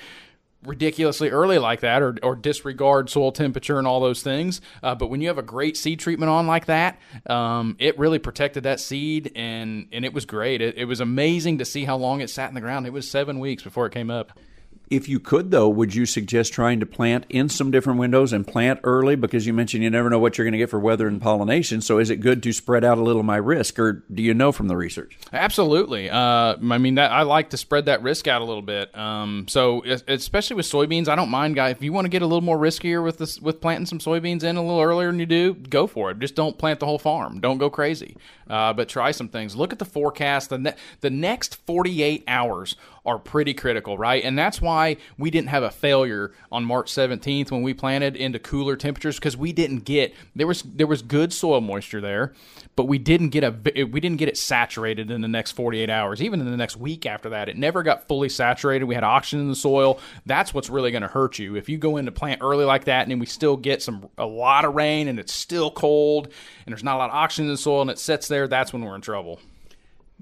ridiculously 0.64 1.30
early 1.30 1.58
like 1.58 1.80
that 1.80 2.02
or, 2.02 2.16
or 2.22 2.36
disregard 2.36 3.08
soil 3.08 3.32
temperature 3.32 3.78
and 3.78 3.86
all 3.86 4.00
those 4.00 4.22
things. 4.22 4.60
Uh, 4.82 4.94
but 4.94 5.08
when 5.08 5.20
you 5.20 5.28
have 5.28 5.38
a 5.38 5.42
great 5.42 5.76
seed 5.76 5.98
treatment 5.98 6.30
on 6.30 6.46
like 6.46 6.66
that, 6.66 6.98
um, 7.26 7.76
it 7.78 7.98
really 7.98 8.18
protected 8.18 8.64
that 8.64 8.80
seed 8.80 9.32
and, 9.34 9.88
and 9.92 10.04
it 10.04 10.12
was 10.12 10.26
great. 10.26 10.60
It, 10.60 10.76
it 10.76 10.84
was 10.84 11.00
amazing 11.00 11.58
to 11.58 11.64
see 11.64 11.84
how 11.84 11.96
long 11.96 12.20
it 12.20 12.28
sat 12.28 12.48
in 12.48 12.54
the 12.54 12.60
ground. 12.60 12.86
It 12.86 12.92
was 12.92 13.10
seven 13.10 13.38
weeks 13.38 13.62
before 13.62 13.86
it 13.86 13.92
came 13.92 14.10
up. 14.10 14.38
If 14.90 15.08
you 15.08 15.20
could, 15.20 15.52
though, 15.52 15.68
would 15.68 15.94
you 15.94 16.04
suggest 16.04 16.52
trying 16.52 16.80
to 16.80 16.86
plant 16.86 17.24
in 17.28 17.48
some 17.48 17.70
different 17.70 18.00
windows 18.00 18.32
and 18.32 18.44
plant 18.44 18.80
early? 18.82 19.14
Because 19.14 19.46
you 19.46 19.52
mentioned 19.52 19.84
you 19.84 19.90
never 19.90 20.10
know 20.10 20.18
what 20.18 20.36
you're 20.36 20.44
going 20.44 20.52
to 20.52 20.58
get 20.58 20.68
for 20.68 20.80
weather 20.80 21.06
and 21.06 21.22
pollination. 21.22 21.80
So 21.80 21.98
is 21.98 22.10
it 22.10 22.16
good 22.16 22.42
to 22.42 22.52
spread 22.52 22.82
out 22.82 22.98
a 22.98 23.02
little 23.02 23.22
my 23.22 23.36
risk, 23.36 23.78
or 23.78 24.04
do 24.12 24.20
you 24.20 24.34
know 24.34 24.50
from 24.50 24.66
the 24.66 24.76
research? 24.76 25.16
Absolutely. 25.32 26.10
Uh, 26.10 26.56
I 26.70 26.78
mean, 26.78 26.96
that, 26.96 27.12
I 27.12 27.22
like 27.22 27.50
to 27.50 27.56
spread 27.56 27.86
that 27.86 28.02
risk 28.02 28.26
out 28.26 28.42
a 28.42 28.44
little 28.44 28.62
bit. 28.62 28.96
Um, 28.98 29.46
so 29.48 29.84
especially 30.08 30.56
with 30.56 30.66
soybeans, 30.66 31.06
I 31.06 31.14
don't 31.14 31.30
mind, 31.30 31.54
guy. 31.54 31.70
If 31.70 31.82
you 31.82 31.92
want 31.92 32.06
to 32.06 32.10
get 32.10 32.22
a 32.22 32.26
little 32.26 32.40
more 32.40 32.58
riskier 32.58 33.04
with 33.04 33.18
this, 33.18 33.40
with 33.40 33.60
planting 33.60 33.86
some 33.86 34.00
soybeans 34.00 34.42
in 34.42 34.56
a 34.56 34.60
little 34.60 34.80
earlier 34.80 35.08
than 35.12 35.20
you 35.20 35.26
do, 35.26 35.54
go 35.54 35.86
for 35.86 36.10
it. 36.10 36.18
Just 36.18 36.34
don't 36.34 36.58
plant 36.58 36.80
the 36.80 36.86
whole 36.86 36.98
farm. 36.98 37.38
Don't 37.38 37.58
go 37.58 37.70
crazy. 37.70 38.16
Uh, 38.48 38.72
but 38.72 38.88
try 38.88 39.12
some 39.12 39.28
things. 39.28 39.54
Look 39.54 39.72
at 39.72 39.78
the 39.78 39.84
forecast. 39.84 40.50
The 40.50 40.58
ne- 40.58 40.74
the 41.00 41.10
next 41.10 41.64
48 41.66 42.24
hours 42.26 42.74
are 43.10 43.18
pretty 43.18 43.52
critical, 43.52 43.98
right? 43.98 44.22
And 44.22 44.38
that's 44.38 44.60
why 44.60 44.96
we 45.18 45.30
didn't 45.30 45.48
have 45.48 45.64
a 45.64 45.70
failure 45.70 46.32
on 46.52 46.64
March 46.64 46.92
17th 46.92 47.50
when 47.50 47.62
we 47.62 47.74
planted 47.74 48.16
into 48.16 48.38
cooler 48.38 48.76
temperatures 48.76 49.16
because 49.16 49.36
we 49.36 49.52
didn't 49.52 49.80
get 49.80 50.14
there 50.36 50.46
was 50.46 50.62
there 50.62 50.86
was 50.86 51.02
good 51.02 51.32
soil 51.32 51.60
moisture 51.60 52.00
there, 52.00 52.32
but 52.76 52.84
we 52.84 52.98
didn't 52.98 53.30
get 53.30 53.42
a 53.42 53.84
we 53.84 54.00
didn't 54.00 54.18
get 54.18 54.28
it 54.28 54.36
saturated 54.36 55.10
in 55.10 55.20
the 55.22 55.28
next 55.28 55.52
48 55.52 55.90
hours. 55.90 56.22
Even 56.22 56.40
in 56.40 56.48
the 56.48 56.56
next 56.56 56.76
week 56.76 57.04
after 57.04 57.30
that, 57.30 57.48
it 57.48 57.56
never 57.56 57.82
got 57.82 58.06
fully 58.06 58.28
saturated. 58.28 58.84
We 58.84 58.94
had 58.94 59.04
oxygen 59.04 59.40
in 59.40 59.48
the 59.48 59.56
soil. 59.56 59.98
That's 60.24 60.54
what's 60.54 60.70
really 60.70 60.92
going 60.92 61.02
to 61.02 61.08
hurt 61.08 61.38
you 61.38 61.56
if 61.56 61.68
you 61.68 61.78
go 61.78 61.96
into 61.96 62.12
plant 62.12 62.40
early 62.42 62.64
like 62.64 62.84
that, 62.84 63.02
and 63.02 63.10
then 63.10 63.18
we 63.18 63.26
still 63.26 63.56
get 63.56 63.82
some 63.82 64.08
a 64.16 64.26
lot 64.26 64.64
of 64.64 64.74
rain 64.74 65.08
and 65.08 65.18
it's 65.18 65.34
still 65.34 65.70
cold 65.70 66.26
and 66.64 66.72
there's 66.72 66.84
not 66.84 66.94
a 66.94 66.98
lot 66.98 67.10
of 67.10 67.16
oxygen 67.16 67.46
in 67.46 67.50
the 67.50 67.58
soil 67.58 67.82
and 67.82 67.90
it 67.90 67.98
sits 67.98 68.28
there. 68.28 68.46
That's 68.46 68.72
when 68.72 68.82
we're 68.82 68.94
in 68.94 69.00
trouble. 69.00 69.40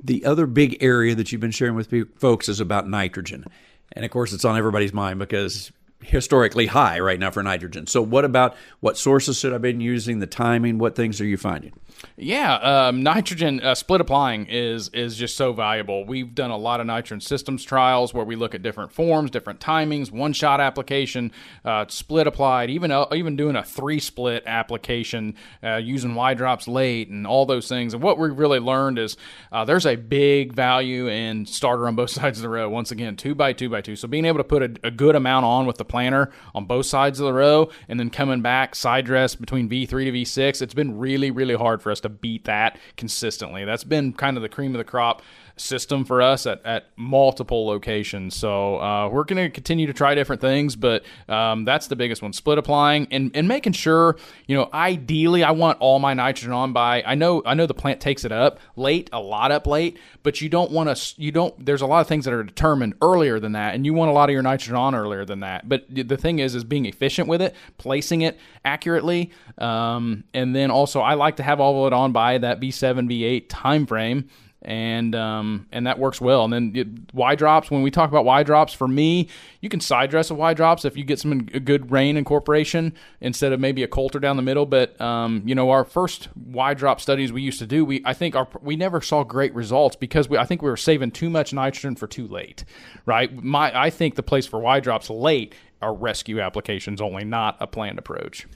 The 0.02 0.24
other 0.24 0.46
big 0.46 0.82
area 0.82 1.14
that 1.14 1.32
you've 1.32 1.40
been 1.40 1.50
sharing 1.50 1.74
with 1.74 1.92
folks 2.18 2.48
is 2.48 2.60
about 2.60 2.88
nitrogen. 2.88 3.44
And 3.92 4.04
of 4.04 4.10
course, 4.10 4.32
it's 4.32 4.44
on 4.44 4.56
everybody's 4.56 4.92
mind 4.92 5.18
because 5.18 5.72
historically 6.02 6.66
high 6.66 7.00
right 7.00 7.18
now 7.18 7.30
for 7.30 7.42
nitrogen. 7.42 7.86
So, 7.86 8.02
what 8.02 8.24
about 8.24 8.56
what 8.80 8.96
sources 8.96 9.38
should 9.38 9.52
I 9.52 9.54
have 9.54 9.62
been 9.62 9.80
using? 9.80 10.20
The 10.20 10.26
timing? 10.26 10.78
What 10.78 10.94
things 10.94 11.20
are 11.20 11.26
you 11.26 11.36
finding? 11.36 11.72
Yeah, 12.16 12.54
um, 12.54 13.02
nitrogen 13.02 13.60
uh, 13.60 13.74
split 13.74 14.00
applying 14.00 14.46
is 14.46 14.88
is 14.88 15.16
just 15.16 15.36
so 15.36 15.52
valuable. 15.52 16.04
We've 16.04 16.34
done 16.34 16.50
a 16.50 16.56
lot 16.56 16.80
of 16.80 16.86
nitrogen 16.86 17.20
systems 17.20 17.64
trials 17.64 18.12
where 18.12 18.24
we 18.24 18.36
look 18.36 18.54
at 18.54 18.62
different 18.62 18.92
forms, 18.92 19.30
different 19.30 19.60
timings, 19.60 20.10
one 20.10 20.32
shot 20.32 20.60
application, 20.60 21.32
uh, 21.64 21.86
split 21.88 22.26
applied, 22.26 22.70
even 22.70 22.90
uh, 22.90 23.06
even 23.14 23.36
doing 23.36 23.56
a 23.56 23.62
three 23.62 24.00
split 24.00 24.42
application 24.46 25.34
uh, 25.62 25.76
using 25.76 26.14
Y 26.14 26.34
drops 26.34 26.66
late 26.66 27.08
and 27.08 27.26
all 27.26 27.46
those 27.46 27.68
things. 27.68 27.94
And 27.94 28.02
what 28.02 28.18
we 28.18 28.30
really 28.30 28.58
learned 28.58 28.98
is 28.98 29.16
uh, 29.52 29.64
there's 29.64 29.86
a 29.86 29.96
big 29.96 30.52
value 30.52 31.08
in 31.08 31.46
starter 31.46 31.86
on 31.86 31.96
both 31.96 32.10
sides 32.18 32.38
of 32.38 32.42
the 32.42 32.48
row. 32.48 32.68
Once 32.68 32.90
again, 32.90 33.16
two 33.16 33.34
by 33.34 33.52
two 33.52 33.68
by 33.68 33.80
two. 33.80 33.96
So 33.96 34.08
being 34.08 34.24
able 34.24 34.38
to 34.38 34.44
put 34.44 34.62
a, 34.62 34.88
a 34.88 34.90
good 34.90 35.14
amount 35.14 35.46
on 35.46 35.66
with 35.66 35.78
the 35.78 35.84
planter 35.84 36.32
on 36.54 36.64
both 36.64 36.86
sides 36.86 37.20
of 37.20 37.26
the 37.26 37.32
row 37.32 37.70
and 37.88 37.98
then 37.98 38.10
coming 38.10 38.40
back 38.40 38.74
side 38.74 39.04
dress 39.04 39.34
between 39.34 39.68
V3 39.68 39.88
to 39.88 40.12
V6, 40.12 40.62
it's 40.62 40.74
been 40.74 40.98
really 40.98 41.30
really 41.30 41.54
hard 41.54 41.80
for 41.80 41.87
us 41.90 42.00
to 42.00 42.08
beat 42.08 42.44
that 42.44 42.78
consistently. 42.96 43.64
That's 43.64 43.84
been 43.84 44.12
kind 44.12 44.36
of 44.36 44.42
the 44.42 44.48
cream 44.48 44.74
of 44.74 44.78
the 44.78 44.84
crop 44.84 45.22
system 45.60 46.04
for 46.04 46.22
us 46.22 46.46
at, 46.46 46.64
at 46.64 46.86
multiple 46.96 47.66
locations. 47.66 48.36
So 48.36 48.80
uh, 48.80 49.08
we're 49.08 49.24
going 49.24 49.44
to 49.44 49.50
continue 49.50 49.86
to 49.86 49.92
try 49.92 50.14
different 50.14 50.40
things, 50.40 50.76
but 50.76 51.04
um, 51.28 51.64
that's 51.64 51.86
the 51.88 51.96
biggest 51.96 52.22
one: 52.22 52.32
split 52.32 52.58
applying 52.58 53.08
and, 53.10 53.30
and 53.34 53.48
making 53.48 53.72
sure. 53.72 54.16
You 54.46 54.56
know, 54.56 54.68
ideally, 54.72 55.44
I 55.44 55.50
want 55.50 55.78
all 55.80 55.98
my 55.98 56.14
nitrogen 56.14 56.52
on 56.52 56.72
by. 56.72 57.02
I 57.04 57.14
know 57.14 57.42
I 57.44 57.54
know 57.54 57.66
the 57.66 57.74
plant 57.74 58.00
takes 58.00 58.24
it 58.24 58.32
up 58.32 58.60
late, 58.76 59.10
a 59.12 59.20
lot 59.20 59.52
up 59.52 59.66
late, 59.66 59.98
but 60.22 60.40
you 60.40 60.48
don't 60.48 60.70
want 60.70 60.94
to. 60.94 61.20
You 61.20 61.32
don't. 61.32 61.64
There's 61.64 61.82
a 61.82 61.86
lot 61.86 62.00
of 62.00 62.06
things 62.06 62.24
that 62.24 62.34
are 62.34 62.42
determined 62.42 62.94
earlier 63.02 63.40
than 63.40 63.52
that, 63.52 63.74
and 63.74 63.84
you 63.84 63.94
want 63.94 64.10
a 64.10 64.14
lot 64.14 64.28
of 64.28 64.32
your 64.32 64.42
nitrogen 64.42 64.76
on 64.76 64.94
earlier 64.94 65.24
than 65.24 65.40
that. 65.40 65.68
But 65.68 65.86
the 65.88 66.16
thing 66.16 66.38
is, 66.38 66.54
is 66.54 66.64
being 66.64 66.86
efficient 66.86 67.28
with 67.28 67.42
it, 67.42 67.54
placing 67.76 68.22
it 68.22 68.38
accurately, 68.64 69.30
um, 69.58 70.24
and 70.34 70.54
then 70.54 70.70
also 70.70 71.00
I 71.00 71.14
like 71.14 71.36
to 71.36 71.42
have 71.42 71.60
all 71.60 71.84
of 71.84 71.92
it 71.92 71.94
on 71.94 72.12
by 72.12 72.38
that 72.38 72.60
V7, 72.60 73.08
V8 73.08 73.46
time 73.48 73.86
frame 73.86 74.28
and 74.62 75.14
um, 75.14 75.66
and 75.70 75.86
that 75.86 75.98
works 75.98 76.20
well. 76.20 76.44
And 76.44 76.52
then 76.52 77.06
Y 77.12 77.34
drops. 77.36 77.70
When 77.70 77.82
we 77.82 77.90
talk 77.90 78.10
about 78.10 78.24
Y 78.24 78.42
drops, 78.42 78.72
for 78.72 78.88
me, 78.88 79.28
you 79.60 79.68
can 79.68 79.80
side 79.80 80.10
dress 80.10 80.30
a 80.30 80.34
Y 80.34 80.54
drops 80.54 80.84
if 80.84 80.96
you 80.96 81.04
get 81.04 81.18
some 81.18 81.44
good 81.44 81.90
rain 81.90 82.16
incorporation 82.16 82.94
instead 83.20 83.52
of 83.52 83.60
maybe 83.60 83.82
a 83.82 83.88
coulter 83.88 84.18
down 84.18 84.36
the 84.36 84.42
middle. 84.42 84.66
But 84.66 85.00
um, 85.00 85.42
you 85.44 85.54
know, 85.54 85.70
our 85.70 85.84
first 85.84 86.28
Y 86.36 86.74
drop 86.74 87.00
studies 87.00 87.32
we 87.32 87.42
used 87.42 87.60
to 87.60 87.66
do, 87.66 87.84
we 87.84 88.02
I 88.04 88.14
think 88.14 88.34
our 88.34 88.48
we 88.60 88.76
never 88.76 89.00
saw 89.00 89.22
great 89.22 89.54
results 89.54 89.94
because 89.94 90.28
we 90.28 90.36
I 90.36 90.44
think 90.44 90.62
we 90.62 90.70
were 90.70 90.76
saving 90.76 91.12
too 91.12 91.30
much 91.30 91.52
nitrogen 91.52 91.94
for 91.94 92.06
too 92.06 92.26
late, 92.26 92.64
right? 93.06 93.32
My 93.42 93.72
I 93.78 93.90
think 93.90 94.16
the 94.16 94.22
place 94.22 94.46
for 94.46 94.58
Y 94.58 94.80
drops 94.80 95.08
late 95.08 95.54
are 95.80 95.94
rescue 95.94 96.40
applications 96.40 97.00
only, 97.00 97.24
not 97.24 97.56
a 97.60 97.66
planned 97.68 97.98
approach. 97.98 98.46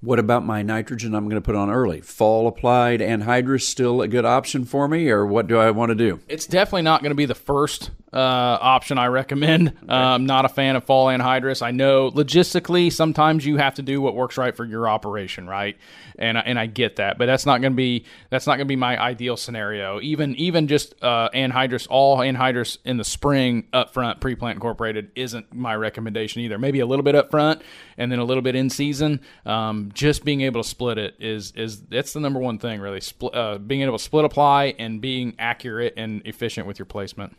What 0.00 0.18
about 0.18 0.44
my 0.44 0.62
nitrogen 0.62 1.14
I'm 1.14 1.24
going 1.24 1.40
to 1.40 1.44
put 1.44 1.54
on 1.54 1.70
early? 1.70 2.00
Fall 2.00 2.46
applied 2.48 3.00
anhydrous 3.00 3.62
still 3.62 4.02
a 4.02 4.08
good 4.08 4.24
option 4.24 4.64
for 4.64 4.88
me, 4.88 5.08
or 5.10 5.26
what 5.26 5.46
do 5.46 5.58
I 5.58 5.70
want 5.70 5.90
to 5.90 5.94
do? 5.94 6.20
It's 6.28 6.46
definitely 6.46 6.82
not 6.82 7.02
going 7.02 7.10
to 7.10 7.16
be 7.16 7.26
the 7.26 7.34
first 7.34 7.90
uh, 8.12 8.16
option 8.16 8.98
I 8.98 9.06
recommend. 9.06 9.68
Okay. 9.68 9.86
Uh, 9.88 9.94
I'm 9.94 10.26
not 10.26 10.44
a 10.44 10.48
fan 10.48 10.76
of 10.76 10.84
fall 10.84 11.06
anhydrous. 11.06 11.62
I 11.62 11.70
know 11.70 12.10
logistically 12.10 12.92
sometimes 12.92 13.46
you 13.46 13.56
have 13.58 13.74
to 13.74 13.82
do 13.82 14.00
what 14.00 14.14
works 14.14 14.36
right 14.36 14.56
for 14.56 14.64
your 14.64 14.88
operation, 14.88 15.46
right? 15.46 15.76
And 16.18 16.36
and 16.36 16.58
I 16.58 16.66
get 16.66 16.96
that, 16.96 17.18
but 17.18 17.26
that's 17.26 17.46
not 17.46 17.60
going 17.60 17.72
to 17.72 17.76
be 17.76 18.04
that's 18.28 18.46
not 18.46 18.56
going 18.56 18.66
to 18.66 18.68
be 18.68 18.76
my 18.76 19.00
ideal 19.00 19.36
scenario. 19.36 20.00
Even 20.00 20.34
even 20.36 20.66
just 20.68 20.94
uh, 21.02 21.30
anhydrous, 21.32 21.86
all 21.88 22.18
anhydrous 22.18 22.78
in 22.84 22.96
the 22.96 23.04
spring 23.04 23.68
up 23.72 23.94
front, 23.94 24.20
pre-plant 24.20 24.56
incorporated 24.56 25.10
isn't 25.14 25.54
my 25.54 25.74
recommendation 25.74 26.42
either. 26.42 26.58
Maybe 26.58 26.80
a 26.80 26.86
little 26.86 27.04
bit 27.04 27.14
up 27.14 27.30
front 27.30 27.62
and 27.96 28.10
then 28.10 28.18
a 28.18 28.24
little 28.24 28.42
bit 28.42 28.54
in 28.54 28.70
season. 28.70 29.20
Um, 29.46 29.79
just 29.88 30.24
being 30.24 30.42
able 30.42 30.62
to 30.62 30.68
split 30.68 30.98
it 30.98 31.14
is 31.18 31.52
is 31.56 31.82
that's 31.82 32.12
the 32.12 32.20
number 32.20 32.38
one 32.38 32.58
thing 32.58 32.80
really. 32.80 33.00
Split, 33.00 33.34
uh, 33.34 33.58
being 33.58 33.82
able 33.82 33.96
to 33.96 34.02
split 34.02 34.24
apply 34.24 34.74
and 34.78 35.00
being 35.00 35.34
accurate 35.38 35.94
and 35.96 36.22
efficient 36.24 36.66
with 36.66 36.78
your 36.78 36.86
placement. 36.86 37.36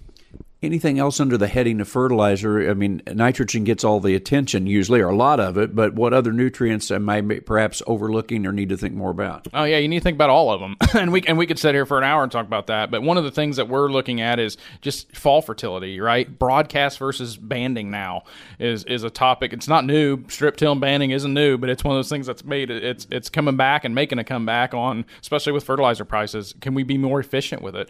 Anything 0.64 1.00
else 1.00 1.20
under 1.20 1.40
the 1.40 1.48
heading 1.48 1.82
of 1.82 1.88
fertilizer? 1.88 2.70
I 2.70 2.76
mean, 2.76 3.02
nitrogen 3.08 3.64
gets 3.64 3.84
all 3.84 4.00
the 4.00 4.14
attention 4.14 4.68
usually, 4.68 5.02
or 5.02 5.10
a 5.10 5.16
lot 5.16 5.40
of 5.40 5.58
it, 5.58 5.76
but 5.76 5.96
what 5.96 6.14
other 6.14 6.32
nutrients 6.32 6.92
am 6.92 7.10
I 7.10 7.22
perhaps 7.22 7.82
overlooking 7.88 8.46
or 8.46 8.52
need 8.52 8.70
to 8.70 8.78
think 8.78 8.94
more 8.94 9.10
about? 9.10 9.48
Oh 9.56 9.64
yeah, 9.64 9.80
you 9.80 9.88
need 9.88 9.98
to 9.98 10.04
think 10.04 10.18
about 10.18 10.30
all 10.30 10.52
of 10.52 10.60
them, 10.60 10.78
and 10.94 11.12
we 11.12 11.24
and 11.24 11.40
we 11.40 11.48
could 11.48 11.58
sit 11.58 11.74
here 11.74 11.88
for 11.88 11.98
an 11.98 12.04
hour 12.04 12.22
and 12.22 12.32
talk 12.32 12.46
about 12.46 12.68
that. 12.68 12.92
But 12.92 13.02
one 13.02 13.18
of 13.18 13.24
the 13.24 13.32
things 13.32 13.58
that 13.58 13.70
we're 13.70 13.92
looking 13.92 14.22
at 14.22 14.38
is 14.38 14.56
just 14.82 15.16
fall 15.16 15.42
fertility, 15.42 16.00
right? 16.00 16.38
Broadcast 16.38 17.00
versus 17.00 17.38
banding 17.38 17.90
now 17.90 18.26
is 18.60 18.84
is 18.84 19.04
a 19.04 19.10
topic. 19.10 19.54
It's 19.54 19.68
not 19.68 19.84
new. 19.84 20.24
Strip 20.28 20.58
till 20.58 20.74
and 20.74 20.82
banding 20.82 21.10
isn't 21.10 21.34
new, 21.34 21.58
but 21.58 21.72
it's 21.72 21.84
one 21.84 21.96
of 21.96 21.98
those 21.98 22.10
things 22.10 22.28
that's 22.28 22.46
made 22.46 22.70
it's 22.70 23.08
it's 23.10 23.30
coming 23.30 23.58
back 23.58 23.84
and 23.84 23.96
making 23.96 24.20
a 24.20 24.24
comeback 24.24 24.76
on, 24.76 25.06
especially 25.22 25.54
with 25.54 25.64
fertilizer 25.64 26.06
prices. 26.06 26.54
Can 26.62 26.76
we 26.76 26.84
be 26.84 27.00
more 27.00 27.20
efficient 27.20 27.64
with 27.64 27.76
it? 27.76 27.90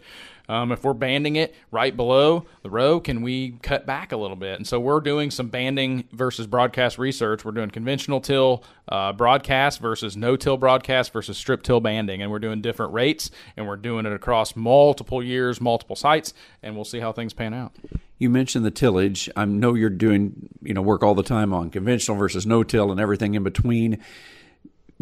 Um, 0.52 0.70
if 0.70 0.84
we're 0.84 0.92
banding 0.92 1.36
it 1.36 1.54
right 1.70 1.96
below 1.96 2.44
the 2.62 2.68
row, 2.68 3.00
can 3.00 3.22
we 3.22 3.52
cut 3.62 3.86
back 3.86 4.12
a 4.12 4.18
little 4.18 4.36
bit? 4.36 4.56
And 4.56 4.66
so 4.66 4.78
we're 4.78 5.00
doing 5.00 5.30
some 5.30 5.48
banding 5.48 6.04
versus 6.12 6.46
broadcast 6.46 6.98
research. 6.98 7.42
We're 7.42 7.52
doing 7.52 7.70
conventional 7.70 8.20
till 8.20 8.62
uh, 8.86 9.14
broadcast 9.14 9.80
versus 9.80 10.14
no 10.14 10.36
till 10.36 10.58
broadcast 10.58 11.10
versus 11.10 11.38
strip 11.38 11.62
till 11.62 11.80
banding, 11.80 12.20
and 12.20 12.30
we're 12.30 12.38
doing 12.38 12.60
different 12.60 12.92
rates, 12.92 13.30
and 13.56 13.66
we're 13.66 13.76
doing 13.76 14.04
it 14.04 14.12
across 14.12 14.54
multiple 14.54 15.22
years, 15.22 15.58
multiple 15.58 15.96
sites, 15.96 16.34
and 16.62 16.74
we'll 16.74 16.84
see 16.84 17.00
how 17.00 17.12
things 17.12 17.32
pan 17.32 17.54
out. 17.54 17.72
You 18.18 18.28
mentioned 18.28 18.66
the 18.66 18.70
tillage. 18.70 19.30
I 19.34 19.46
know 19.46 19.72
you're 19.72 19.88
doing 19.88 20.50
you 20.60 20.74
know 20.74 20.82
work 20.82 21.02
all 21.02 21.14
the 21.14 21.22
time 21.22 21.54
on 21.54 21.70
conventional 21.70 22.18
versus 22.18 22.44
no 22.44 22.62
till 22.62 22.90
and 22.90 23.00
everything 23.00 23.32
in 23.32 23.42
between 23.42 23.98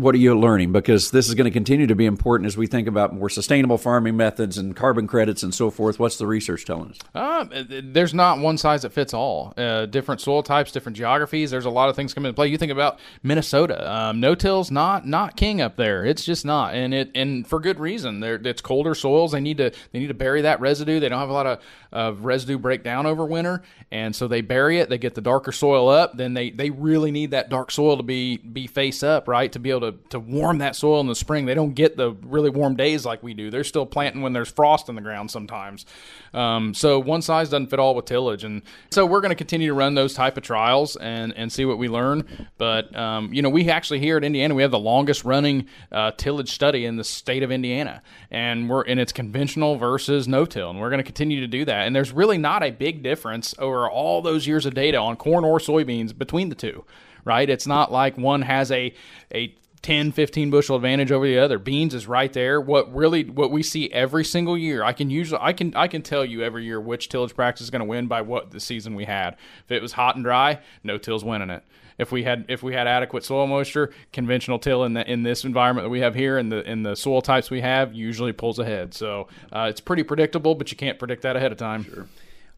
what 0.01 0.15
are 0.15 0.19
you 0.19 0.39
learning? 0.39 0.73
Because 0.73 1.11
this 1.11 1.29
is 1.29 1.35
going 1.35 1.45
to 1.45 1.51
continue 1.51 1.87
to 1.87 1.95
be 1.95 2.07
important 2.07 2.47
as 2.47 2.57
we 2.57 2.67
think 2.67 2.89
about 2.89 3.15
more 3.15 3.29
sustainable 3.29 3.79
farming 3.79 4.17
methods 4.17 4.57
and 4.57 4.75
carbon 4.75 5.07
credits 5.07 5.43
and 5.43 5.55
so 5.55 5.71
forth. 5.71 5.99
What's 5.99 6.17
the 6.17 6.27
research 6.27 6.65
telling 6.65 6.91
us? 6.91 6.99
Uh, 7.15 7.45
there's 7.69 8.15
not 8.15 8.39
one 8.39 8.57
size 8.57 8.83
that 8.83 8.93
fits 8.93 9.13
all. 9.13 9.53
Uh, 9.57 9.87
different 9.87 10.21
soil 10.21 10.43
types, 10.43 10.73
different 10.73 10.97
geographies. 10.97 11.51
There's 11.51 11.67
a 11.67 11.71
lot 11.71 11.89
of 11.89 11.97
things 11.97 12.15
coming 12.15 12.29
into 12.29 12.37
play. 12.37 12.49
You 12.49 12.57
think 12.59 12.73
about 12.73 12.99
Minnesota. 13.23 13.91
Um, 13.91 14.21
no 14.21 14.35
till's 14.35 14.71
not 14.71 15.07
not 15.07 15.37
king 15.37 15.61
up 15.61 15.77
there. 15.77 16.05
It's 16.05 16.25
just 16.25 16.45
not, 16.45 16.75
and 16.75 16.95
it 16.95 17.11
and 17.15 17.47
for 17.47 17.61
good 17.61 17.79
reason. 17.79 18.21
They're, 18.21 18.41
it's 18.43 18.63
colder 18.63 18.95
soils. 18.95 19.33
They 19.33 19.41
need 19.41 19.59
to 19.59 19.71
they 19.93 19.99
need 19.99 20.09
to 20.09 20.15
bury 20.15 20.43
that 20.43 20.61
residue. 20.61 21.01
They 21.01 21.09
don't 21.09 21.21
have 21.21 21.29
a 21.29 21.35
lot 21.35 21.47
of, 21.47 21.61
of 21.93 22.25
residue 22.25 22.59
break 22.59 22.83
down 22.83 23.07
over 23.07 23.25
winter, 23.27 23.63
and 23.91 24.15
so 24.17 24.29
they 24.29 24.41
bury 24.41 24.79
it. 24.79 24.89
They 24.89 24.99
get 24.99 25.15
the 25.15 25.21
darker 25.21 25.53
soil 25.53 25.89
up. 25.89 26.17
Then 26.17 26.35
they 26.35 26.51
they 26.51 26.71
really 26.71 27.11
need 27.11 27.33
that 27.33 27.51
dark 27.51 27.71
soil 27.71 27.97
to 27.97 28.03
be 28.03 28.39
be 28.39 28.67
face 28.67 29.03
up, 29.03 29.29
right, 29.29 29.51
to 29.53 29.59
be 29.59 29.71
able 29.71 29.81
to 29.83 29.90
to 30.11 30.19
warm 30.19 30.59
that 30.59 30.77
soil 30.77 31.01
in 31.01 31.07
the 31.07 31.15
spring. 31.15 31.47
They 31.47 31.55
don't 31.55 31.75
get 31.75 31.97
the 31.97 32.13
really 32.23 32.51
warm 32.51 32.77
days 32.77 33.05
like 33.05 33.23
we 33.23 33.35
do. 33.35 33.51
They're 33.51 33.65
still 33.65 33.87
planting 33.87 34.23
when 34.23 34.33
there's 34.33 34.51
frost 34.51 34.89
in 34.89 34.95
the 34.95 35.01
ground 35.01 35.31
sometimes. 35.31 35.87
Um, 36.33 36.75
so 36.75 36.99
one 36.99 37.23
size 37.23 37.49
doesn't 37.49 37.69
fit 37.69 37.79
all 37.79 37.95
with 37.95 38.05
tillage, 38.05 38.45
and 38.45 38.63
so 38.91 39.07
we're 39.07 39.21
going 39.21 39.31
to 39.31 39.37
continue 39.37 39.69
to 39.69 39.75
run 39.75 39.95
those 39.95 40.15
type 40.15 40.37
of 40.37 40.43
trials 40.43 40.97
and 40.97 41.33
and 41.37 41.53
see 41.53 41.65
what 41.65 41.79
we 41.79 41.89
learn. 41.89 42.49
But 42.59 42.95
um, 42.97 43.33
you 43.33 43.43
know, 43.43 43.51
we 43.51 43.69
actually 43.71 44.01
here 44.01 44.17
at 44.17 44.25
Indiana 44.25 44.55
we 44.55 44.63
have 44.63 44.71
the 44.71 44.79
longest 44.79 45.25
running 45.25 45.67
uh, 45.91 46.13
tillage 46.13 46.51
study 46.51 46.85
in 46.85 46.97
the 46.97 47.05
state 47.05 47.43
of 47.43 47.51
Indiana, 47.51 48.03
and 48.31 48.69
we're 48.69 48.83
and 48.83 49.01
it's 49.01 49.13
conventional 49.13 49.77
versus 49.77 50.29
no 50.29 50.45
till, 50.45 50.71
and 50.71 50.81
we're 50.81 50.91
going 50.91 50.99
to 50.99 51.05
continue 51.05 51.41
to 51.41 51.49
do 51.49 51.65
that. 51.65 51.87
And 51.87 51.95
there's 51.95 52.13
really 52.13 52.39
not 52.39 52.63
a 52.63 52.71
big 52.71 53.03
difference 53.03 53.55
over 53.59 53.89
all 53.89 54.23
those 54.23 54.47
years 54.47 54.67
of 54.67 54.75
data 54.75 54.99
on 54.99 55.17
corn 55.17 55.45
or 55.45 55.59
soybeans 55.59 56.17
between 56.17 56.49
the 56.49 56.55
two 56.55 56.85
right? 57.25 57.49
It's 57.49 57.67
not 57.67 57.93
like 57.93 58.17
one 58.17 58.43
has 58.43 58.71
a 58.71 58.93
a 59.33 59.55
10 59.83 60.13
15 60.13 60.51
bushel 60.51 60.77
advantage 60.77 61.11
over 61.11 61.27
the 61.27 61.39
other. 61.39 61.59
Beans 61.59 61.95
is 61.95 62.07
right 62.07 62.33
there. 62.33 62.61
What 62.61 62.95
really 62.95 63.25
what 63.25 63.51
we 63.51 63.63
see 63.63 63.91
every 63.93 64.25
single 64.25 64.57
year 64.57 64.85
i 64.85 64.93
can 64.93 65.11
usually 65.11 65.41
i 65.41 65.53
can 65.53 65.75
i 65.75 65.89
can 65.89 66.03
tell 66.03 66.25
you 66.25 66.43
every 66.43 66.65
year 66.65 66.81
which 66.81 67.09
tillage 67.09 67.35
practice 67.35 67.65
is 67.65 67.71
going 67.71 67.81
to 67.81 67.87
win 67.87 68.07
by 68.07 68.21
what 68.21 68.51
the 68.51 68.61
season 68.61 68.95
we 68.95 69.05
had. 69.07 69.37
If 69.65 69.73
it 69.73 69.83
was 69.83 69.93
hot 69.93 70.17
and 70.17 70.25
dry 70.25 70.61
no 70.85 70.99
till's 70.99 71.25
winning 71.25 71.51
it. 71.51 71.65
If 71.99 72.13
we 72.13 72.25
had 72.25 72.45
if 72.49 72.63
we 72.63 72.75
had 72.75 72.87
adequate 72.87 73.25
soil 73.25 73.47
moisture 73.47 73.93
conventional 74.13 74.59
till 74.59 74.85
in 74.85 74.95
the 74.95 75.11
in 75.11 75.23
this 75.23 75.45
environment 75.45 75.87
that 75.87 75.91
we 75.91 76.01
have 76.01 76.15
here 76.15 76.39
and 76.39 76.53
the 76.53 76.69
in 76.71 76.83
the 76.83 76.95
soil 76.95 77.23
types 77.23 77.51
we 77.51 77.61
have 77.61 77.95
usually 77.95 78.33
pulls 78.33 78.59
ahead. 78.59 78.95
So 78.95 79.29
uh, 79.53 79.67
it's 79.71 79.81
pretty 79.81 80.03
predictable 80.03 80.55
but 80.55 80.71
you 80.71 80.77
can't 80.77 80.99
predict 80.99 81.23
that 81.23 81.37
ahead 81.37 81.53
of 81.53 81.59
time. 81.59 81.85
Sure. 81.85 82.07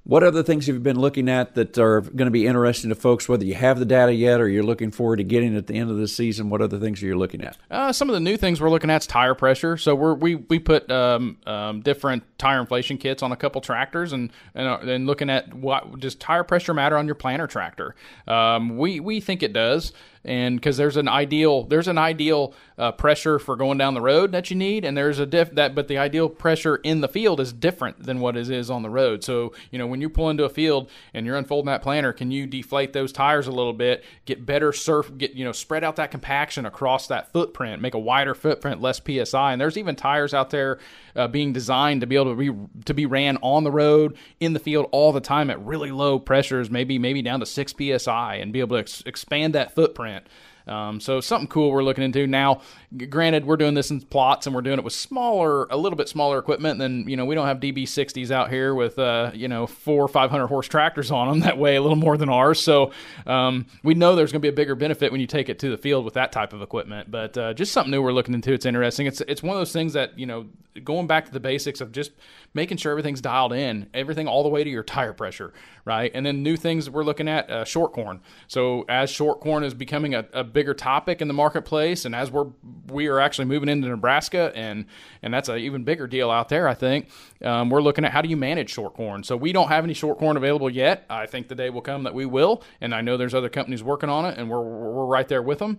What 0.04 0.24
other 0.24 0.42
things 0.42 0.66
have 0.66 0.74
you 0.74 0.80
been 0.80 0.98
looking 0.98 1.28
at 1.28 1.54
that 1.54 1.78
are 1.78 2.00
going 2.00 2.26
to 2.26 2.32
be 2.32 2.44
interesting 2.44 2.88
to 2.88 2.96
folks, 2.96 3.28
whether 3.28 3.44
you 3.44 3.54
have 3.54 3.78
the 3.78 3.84
data 3.84 4.12
yet 4.12 4.40
or 4.40 4.48
you're 4.48 4.64
looking 4.64 4.90
forward 4.90 5.18
to 5.18 5.24
getting 5.24 5.56
at 5.56 5.68
the 5.68 5.74
end 5.74 5.90
of 5.90 5.96
the 5.96 6.08
season? 6.08 6.50
What 6.50 6.60
other 6.60 6.80
things 6.80 7.00
are 7.02 7.06
you 7.06 7.16
looking 7.16 7.40
at? 7.40 7.56
Uh, 7.70 7.92
some 7.92 8.08
of 8.08 8.14
the 8.14 8.20
new 8.20 8.36
things 8.36 8.60
we're 8.60 8.70
looking 8.70 8.90
at 8.90 9.02
is 9.02 9.06
tire 9.06 9.36
pressure. 9.36 9.76
So 9.76 9.94
we 9.94 10.34
we 10.34 10.58
put 10.58 10.90
um, 10.90 11.38
um, 11.46 11.82
different 11.82 12.24
tire 12.36 12.60
inflation 12.60 12.98
kits 12.98 13.22
on 13.22 13.30
a 13.30 13.36
couple 13.36 13.60
tractors 13.60 14.12
and 14.12 14.32
and, 14.56 14.66
uh, 14.66 14.78
and 14.82 15.06
looking 15.06 15.30
at 15.30 15.54
what 15.54 16.00
does 16.00 16.16
tire 16.16 16.42
pressure 16.42 16.74
matter 16.74 16.96
on 16.96 17.06
your 17.06 17.14
planter 17.14 17.46
tractor? 17.46 17.94
Um, 18.26 18.76
we 18.76 18.98
we 18.98 19.20
think 19.20 19.44
it 19.44 19.52
does 19.52 19.92
and 20.24 20.56
because 20.56 20.76
there's 20.76 20.96
an 20.96 21.08
ideal 21.08 21.64
there's 21.64 21.88
an 21.88 21.98
ideal 21.98 22.54
uh, 22.78 22.92
pressure 22.92 23.38
for 23.38 23.56
going 23.56 23.78
down 23.78 23.94
the 23.94 24.00
road 24.00 24.32
that 24.32 24.50
you 24.50 24.56
need 24.56 24.84
and 24.84 24.96
there's 24.96 25.18
a 25.18 25.26
diff 25.26 25.50
that 25.52 25.74
but 25.74 25.88
the 25.88 25.98
ideal 25.98 26.28
pressure 26.28 26.76
in 26.76 27.00
the 27.00 27.08
field 27.08 27.40
is 27.40 27.52
different 27.52 28.02
than 28.02 28.20
what 28.20 28.36
it 28.36 28.50
is 28.50 28.70
on 28.70 28.82
the 28.82 28.90
road. 28.90 29.24
So 29.24 29.52
you 29.70 29.78
know 29.78 29.86
when 29.86 30.00
you 30.00 30.08
pull 30.08 30.30
into 30.30 30.44
a 30.44 30.48
field 30.48 30.90
and 31.14 31.26
you're 31.26 31.36
unfolding 31.36 31.66
that 31.66 31.82
planter 31.82 32.12
can 32.12 32.30
you 32.30 32.46
deflate 32.46 32.92
those 32.92 33.12
tires 33.12 33.46
a 33.46 33.52
little 33.52 33.72
bit 33.72 34.04
get 34.24 34.46
better 34.46 34.72
surf 34.72 35.10
get 35.16 35.32
you 35.32 35.44
know 35.44 35.52
spread 35.52 35.84
out 35.84 35.96
that 35.96 36.10
compaction 36.10 36.66
across 36.66 37.06
that 37.08 37.32
footprint 37.32 37.82
make 37.82 37.94
a 37.94 37.98
wider 37.98 38.34
footprint 38.34 38.80
less 38.80 39.00
psi 39.04 39.52
and 39.52 39.60
there's 39.60 39.78
even 39.78 39.96
tires 39.96 40.34
out 40.34 40.50
there 40.50 40.78
uh, 41.16 41.28
being 41.28 41.52
designed 41.52 42.00
to 42.00 42.06
be 42.06 42.16
able 42.16 42.34
to 42.34 42.36
be 42.36 42.82
to 42.84 42.94
be 42.94 43.06
ran 43.06 43.38
on 43.42 43.64
the 43.64 43.70
road 43.70 44.16
in 44.40 44.52
the 44.52 44.58
field 44.58 44.88
all 44.92 45.12
the 45.12 45.20
time 45.20 45.50
at 45.50 45.64
really 45.64 45.90
low 45.90 46.18
pressures 46.18 46.70
maybe 46.70 46.98
maybe 46.98 47.22
down 47.22 47.40
to 47.40 47.46
6 47.46 47.74
psi 47.78 48.34
and 48.36 48.52
be 48.52 48.60
able 48.60 48.76
to 48.76 48.80
ex- 48.80 49.02
expand 49.06 49.54
that 49.54 49.74
footprint 49.74 50.26
um, 50.66 51.00
so 51.00 51.20
something 51.20 51.48
cool 51.48 51.70
we're 51.70 51.82
looking 51.82 52.04
into 52.04 52.26
now. 52.26 52.62
Granted, 53.08 53.46
we're 53.46 53.56
doing 53.56 53.74
this 53.74 53.90
in 53.90 54.00
plots 54.00 54.46
and 54.46 54.54
we're 54.54 54.60
doing 54.60 54.78
it 54.78 54.84
with 54.84 54.92
smaller, 54.92 55.64
a 55.70 55.76
little 55.76 55.96
bit 55.96 56.08
smaller 56.08 56.38
equipment 56.38 56.78
than 56.78 57.08
you 57.08 57.16
know. 57.16 57.24
We 57.24 57.34
don't 57.34 57.46
have 57.46 57.58
DB60s 57.58 58.30
out 58.30 58.50
here 58.50 58.74
with 58.74 58.98
uh, 58.98 59.30
you 59.34 59.48
know 59.48 59.66
four 59.66 60.04
or 60.04 60.08
five 60.08 60.30
hundred 60.30 60.48
horse 60.48 60.68
tractors 60.68 61.10
on 61.10 61.28
them 61.28 61.40
that 61.46 61.56
weigh 61.56 61.76
a 61.76 61.80
little 61.80 61.96
more 61.96 62.16
than 62.16 62.28
ours. 62.28 62.60
So 62.60 62.92
um, 63.26 63.66
we 63.82 63.94
know 63.94 64.14
there's 64.14 64.32
going 64.32 64.40
to 64.40 64.44
be 64.44 64.50
a 64.50 64.52
bigger 64.52 64.74
benefit 64.74 65.10
when 65.10 65.20
you 65.20 65.26
take 65.26 65.48
it 65.48 65.58
to 65.60 65.70
the 65.70 65.78
field 65.78 66.04
with 66.04 66.14
that 66.14 66.32
type 66.32 66.52
of 66.52 66.60
equipment. 66.60 67.10
But 67.10 67.38
uh, 67.38 67.54
just 67.54 67.72
something 67.72 67.90
new 67.90 68.02
we're 68.02 68.12
looking 68.12 68.34
into. 68.34 68.52
It's 68.52 68.66
interesting. 68.66 69.06
It's 69.06 69.22
it's 69.22 69.42
one 69.42 69.56
of 69.56 69.60
those 69.60 69.72
things 69.72 69.94
that 69.94 70.18
you 70.18 70.26
know 70.26 70.46
going 70.84 71.06
back 71.06 71.26
to 71.26 71.32
the 71.32 71.40
basics 71.40 71.80
of 71.80 71.92
just 71.92 72.12
making 72.54 72.78
sure 72.78 72.90
everything's 72.90 73.20
dialed 73.20 73.52
in, 73.52 73.88
everything 73.92 74.26
all 74.26 74.42
the 74.42 74.48
way 74.48 74.64
to 74.64 74.70
your 74.70 74.82
tire 74.82 75.12
pressure, 75.12 75.52
right? 75.84 76.10
And 76.14 76.24
then 76.24 76.42
new 76.42 76.56
things 76.56 76.88
we're 76.88 77.04
looking 77.04 77.28
at 77.28 77.50
uh, 77.50 77.64
short 77.64 77.92
corn. 77.92 78.20
So 78.48 78.84
as 78.88 79.10
short 79.10 79.40
corn 79.40 79.64
is 79.64 79.74
becoming 79.74 80.14
a, 80.14 80.26
a 80.32 80.44
bigger 80.44 80.74
topic 80.74 81.20
in 81.20 81.28
the 81.28 81.34
marketplace, 81.34 82.04
and 82.04 82.14
as 82.14 82.30
we're 82.30 82.46
we 82.88 83.06
are 83.06 83.20
actually 83.20 83.44
moving 83.44 83.68
into 83.68 83.88
Nebraska, 83.88 84.52
and 84.54 84.86
and 85.22 85.32
that's 85.32 85.48
an 85.48 85.58
even 85.58 85.84
bigger 85.84 86.06
deal 86.06 86.30
out 86.30 86.48
there. 86.48 86.66
I 86.68 86.74
think 86.74 87.08
um, 87.44 87.70
we're 87.70 87.82
looking 87.82 88.04
at 88.04 88.12
how 88.12 88.22
do 88.22 88.28
you 88.28 88.36
manage 88.36 88.70
short 88.70 88.94
corn. 88.94 89.22
So 89.24 89.36
we 89.36 89.52
don't 89.52 89.68
have 89.68 89.84
any 89.84 89.94
short 89.94 90.18
corn 90.18 90.36
available 90.36 90.70
yet. 90.70 91.04
I 91.08 91.26
think 91.26 91.48
the 91.48 91.54
day 91.54 91.70
will 91.70 91.82
come 91.82 92.04
that 92.04 92.14
we 92.14 92.26
will, 92.26 92.62
and 92.80 92.94
I 92.94 93.00
know 93.00 93.16
there's 93.16 93.34
other 93.34 93.48
companies 93.48 93.82
working 93.82 94.08
on 94.08 94.24
it, 94.24 94.38
and 94.38 94.50
we're 94.50 94.62
we're 94.62 95.06
right 95.06 95.28
there 95.28 95.42
with 95.42 95.58
them. 95.58 95.78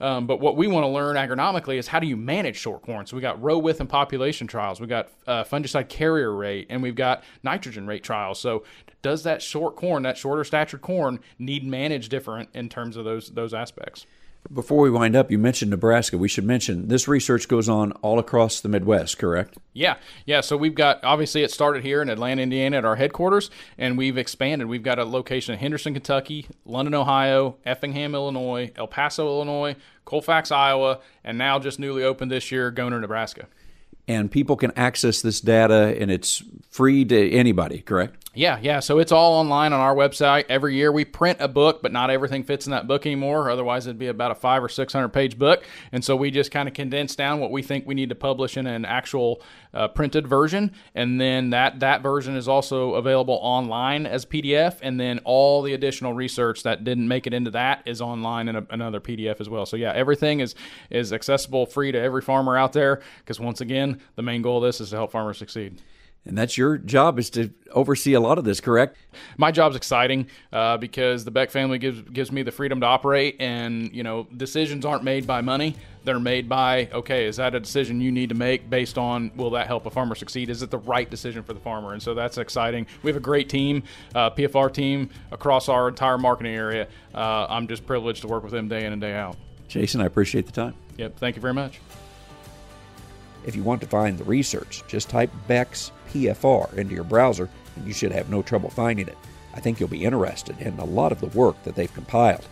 Um, 0.00 0.26
but 0.26 0.40
what 0.40 0.56
we 0.56 0.66
want 0.66 0.84
to 0.84 0.88
learn 0.88 1.16
agronomically 1.16 1.76
is 1.78 1.86
how 1.86 2.00
do 2.00 2.06
you 2.06 2.16
manage 2.16 2.56
short 2.56 2.82
corn? 2.82 3.06
So 3.06 3.16
we 3.16 3.22
got 3.22 3.40
row 3.40 3.58
width 3.58 3.80
and 3.80 3.88
population 3.88 4.46
trials, 4.46 4.80
we 4.80 4.86
got 4.86 5.08
uh, 5.26 5.44
fungicide 5.44 5.88
carrier 5.88 6.34
rate, 6.34 6.66
and 6.68 6.82
we've 6.82 6.96
got 6.96 7.22
nitrogen 7.42 7.86
rate 7.86 8.02
trials. 8.02 8.40
So 8.40 8.64
does 9.02 9.22
that 9.22 9.40
short 9.40 9.76
corn, 9.76 10.02
that 10.02 10.16
shorter 10.16 10.44
statured 10.44 10.80
corn, 10.80 11.20
need 11.38 11.64
managed 11.64 12.10
different 12.10 12.48
in 12.54 12.68
terms 12.68 12.96
of 12.96 13.04
those 13.04 13.30
those 13.30 13.54
aspects? 13.54 14.06
Before 14.52 14.80
we 14.80 14.90
wind 14.90 15.16
up, 15.16 15.30
you 15.30 15.38
mentioned 15.38 15.70
Nebraska. 15.70 16.18
We 16.18 16.28
should 16.28 16.44
mention 16.44 16.88
this 16.88 17.08
research 17.08 17.48
goes 17.48 17.68
on 17.68 17.92
all 18.02 18.18
across 18.18 18.60
the 18.60 18.68
Midwest, 18.68 19.18
correct? 19.18 19.56
Yeah, 19.72 19.96
yeah. 20.26 20.42
So 20.42 20.56
we've 20.56 20.74
got 20.74 21.02
obviously 21.02 21.42
it 21.42 21.50
started 21.50 21.82
here 21.82 22.02
in 22.02 22.10
Atlanta, 22.10 22.42
Indiana, 22.42 22.76
at 22.76 22.84
our 22.84 22.96
headquarters, 22.96 23.50
and 23.78 23.96
we've 23.96 24.18
expanded. 24.18 24.68
We've 24.68 24.82
got 24.82 24.98
a 24.98 25.04
location 25.04 25.54
in 25.54 25.60
Henderson, 25.60 25.94
Kentucky, 25.94 26.46
London, 26.66 26.94
Ohio, 26.94 27.56
Effingham, 27.64 28.14
Illinois, 28.14 28.70
El 28.76 28.86
Paso, 28.86 29.26
Illinois, 29.26 29.76
Colfax, 30.04 30.52
Iowa, 30.52 31.00
and 31.24 31.38
now 31.38 31.58
just 31.58 31.78
newly 31.78 32.04
opened 32.04 32.30
this 32.30 32.52
year, 32.52 32.70
Goner, 32.70 33.00
Nebraska. 33.00 33.46
And 34.06 34.30
people 34.30 34.56
can 34.56 34.70
access 34.76 35.22
this 35.22 35.40
data, 35.40 35.96
and 35.98 36.10
it's 36.10 36.42
free 36.68 37.06
to 37.06 37.30
anybody, 37.30 37.80
correct? 37.80 38.24
Yeah, 38.34 38.58
yeah. 38.60 38.80
So 38.80 38.98
it's 38.98 39.12
all 39.12 39.34
online 39.34 39.72
on 39.72 39.80
our 39.80 39.94
website. 39.94 40.44
Every 40.48 40.74
year 40.74 40.90
we 40.90 41.04
print 41.04 41.38
a 41.40 41.48
book, 41.48 41.80
but 41.82 41.92
not 41.92 42.10
everything 42.10 42.42
fits 42.42 42.66
in 42.66 42.72
that 42.72 42.86
book 42.86 43.06
anymore. 43.06 43.48
Otherwise, 43.48 43.86
it'd 43.86 43.98
be 43.98 44.08
about 44.08 44.32
a 44.32 44.34
five 44.34 44.62
or 44.62 44.68
six 44.68 44.92
hundred 44.92 45.10
page 45.10 45.38
book. 45.38 45.64
And 45.92 46.04
so 46.04 46.16
we 46.16 46.30
just 46.30 46.50
kind 46.50 46.68
of 46.68 46.74
condense 46.74 47.14
down 47.14 47.38
what 47.38 47.50
we 47.50 47.62
think 47.62 47.86
we 47.86 47.94
need 47.94 48.08
to 48.08 48.14
publish 48.14 48.56
in 48.56 48.66
an 48.66 48.84
actual 48.84 49.40
uh, 49.74 49.88
printed 49.88 50.26
version, 50.26 50.72
and 50.94 51.20
then 51.20 51.50
that 51.50 51.80
that 51.80 52.02
version 52.02 52.36
is 52.36 52.48
also 52.48 52.94
available 52.94 53.38
online 53.42 54.06
as 54.06 54.24
PDF. 54.24 54.78
And 54.82 54.98
then 54.98 55.20
all 55.24 55.62
the 55.62 55.74
additional 55.74 56.12
research 56.12 56.62
that 56.62 56.84
didn't 56.84 57.08
make 57.08 57.26
it 57.26 57.34
into 57.34 57.50
that 57.50 57.82
is 57.84 58.00
online 58.00 58.48
in 58.48 58.56
a, 58.56 58.66
another 58.70 59.00
PDF 59.00 59.40
as 59.40 59.48
well. 59.48 59.66
So 59.66 59.76
yeah, 59.76 59.92
everything 59.92 60.40
is 60.40 60.54
is 60.90 61.12
accessible, 61.12 61.66
free 61.66 61.92
to 61.92 61.98
every 61.98 62.22
farmer 62.22 62.56
out 62.56 62.72
there. 62.72 63.02
Because 63.18 63.40
once 63.40 63.60
again, 63.60 64.00
the 64.16 64.22
main 64.22 64.42
goal 64.42 64.58
of 64.58 64.64
this 64.64 64.80
is 64.80 64.90
to 64.90 64.96
help 64.96 65.10
farmers 65.10 65.38
succeed. 65.38 65.82
And 66.26 66.38
that's 66.38 66.56
your 66.56 66.78
job 66.78 67.18
is 67.18 67.28
to 67.30 67.50
oversee 67.72 68.14
a 68.14 68.20
lot 68.20 68.38
of 68.38 68.44
this, 68.44 68.60
correct? 68.60 68.96
My 69.36 69.50
job's 69.50 69.76
exciting 69.76 70.28
uh, 70.52 70.78
because 70.78 71.24
the 71.24 71.30
Beck 71.30 71.50
family 71.50 71.78
gives 71.78 72.00
gives 72.02 72.32
me 72.32 72.42
the 72.42 72.50
freedom 72.50 72.80
to 72.80 72.86
operate, 72.86 73.36
and 73.40 73.92
you 73.92 74.02
know 74.02 74.26
decisions 74.36 74.86
aren't 74.86 75.04
made 75.04 75.26
by 75.26 75.42
money; 75.42 75.76
they're 76.04 76.18
made 76.18 76.48
by 76.48 76.88
okay, 76.92 77.26
is 77.26 77.36
that 77.36 77.54
a 77.54 77.60
decision 77.60 78.00
you 78.00 78.10
need 78.10 78.30
to 78.30 78.34
make 78.34 78.70
based 78.70 78.96
on 78.96 79.32
will 79.36 79.50
that 79.50 79.66
help 79.66 79.84
a 79.84 79.90
farmer 79.90 80.14
succeed? 80.14 80.48
Is 80.48 80.62
it 80.62 80.70
the 80.70 80.78
right 80.78 81.10
decision 81.10 81.42
for 81.42 81.52
the 81.52 81.60
farmer? 81.60 81.92
And 81.92 82.02
so 82.02 82.14
that's 82.14 82.38
exciting. 82.38 82.86
We 83.02 83.10
have 83.10 83.18
a 83.18 83.20
great 83.20 83.50
team, 83.50 83.82
uh, 84.14 84.30
PFR 84.30 84.72
team 84.72 85.10
across 85.30 85.68
our 85.68 85.88
entire 85.88 86.16
marketing 86.16 86.54
area. 86.54 86.88
Uh, 87.14 87.46
I'm 87.50 87.68
just 87.68 87.86
privileged 87.86 88.22
to 88.22 88.28
work 88.28 88.42
with 88.42 88.52
them 88.52 88.68
day 88.68 88.86
in 88.86 88.92
and 88.92 89.00
day 89.00 89.14
out. 89.14 89.36
Jason, 89.68 90.00
I 90.00 90.06
appreciate 90.06 90.46
the 90.46 90.52
time. 90.52 90.74
Yep, 90.96 91.18
thank 91.18 91.36
you 91.36 91.42
very 91.42 91.54
much. 91.54 91.80
If 93.44 93.54
you 93.54 93.62
want 93.62 93.80
to 93.82 93.86
find 93.86 94.18
the 94.18 94.24
research, 94.24 94.82
just 94.88 95.10
type 95.10 95.30
Beck's 95.46 95.92
PFR 96.12 96.74
into 96.74 96.94
your 96.94 97.04
browser 97.04 97.48
and 97.76 97.86
you 97.86 97.92
should 97.92 98.12
have 98.12 98.30
no 98.30 98.42
trouble 98.42 98.70
finding 98.70 99.08
it. 99.08 99.18
I 99.54 99.60
think 99.60 99.78
you'll 99.78 99.88
be 99.88 100.04
interested 100.04 100.60
in 100.60 100.78
a 100.78 100.84
lot 100.84 101.12
of 101.12 101.20
the 101.20 101.38
work 101.38 101.62
that 101.64 101.74
they've 101.74 101.92
compiled. 101.92 102.46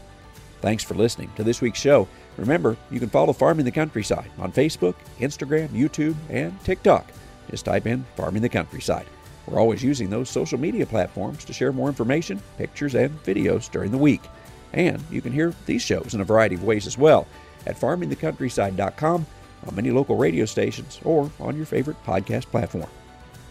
Thanks 0.61 0.85
for 0.85 0.95
listening 0.95 1.31
to 1.37 1.43
this 1.43 1.61
week's 1.61 1.81
show. 1.81 2.07
Remember, 2.37 2.77
you 2.91 3.01
can 3.01 3.09
follow 3.09 3.33
Farming 3.33 3.65
the 3.65 3.73
Countryside 3.73 4.31
on 4.39 4.53
Facebook, 4.53 4.95
Instagram, 5.19 5.69
YouTube, 5.69 6.15
and 6.29 6.59
TikTok. 6.65 7.11
Just 7.51 7.65
type 7.65 7.87
in 7.87 8.05
Farming 8.17 8.43
the 8.43 8.49
Countryside. 8.49 9.07
We're 9.47 9.59
always 9.59 9.83
using 9.83 10.09
those 10.09 10.31
social 10.31 10.59
media 10.59 10.87
platforms 10.87 11.45
to 11.45 11.53
share 11.53 11.73
more 11.73 11.89
information, 11.89 12.41
pictures, 12.59 12.95
and 12.95 13.21
videos 13.25 13.71
during 13.71 13.91
the 13.91 13.99
week. 13.99 14.23
And 14.73 15.03
you 15.11 15.21
can 15.21 15.33
hear 15.33 15.53
these 15.67 15.83
shows 15.83 16.15
in 16.15 16.21
a 16.21 16.25
variety 16.25 16.55
of 16.55 16.65
ways 16.65 16.87
as 16.87 16.97
well 16.97 17.27
at 17.67 17.79
farmingthecountryside.com 17.79 19.27
on 19.67 19.75
many 19.75 19.91
local 19.91 20.17
radio 20.17 20.45
stations 20.45 21.01
or 21.05 21.31
on 21.41 21.57
your 21.57 21.67
favorite 21.67 22.03
podcast 22.05 22.47
platform. 22.47 22.89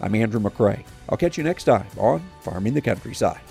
I'm 0.01 0.15
Andrew 0.15 0.39
McCrea. 0.39 0.83
I'll 1.09 1.17
catch 1.17 1.37
you 1.37 1.43
next 1.43 1.65
time 1.65 1.87
on 1.97 2.23
Farming 2.41 2.73
the 2.73 2.81
Countryside. 2.81 3.41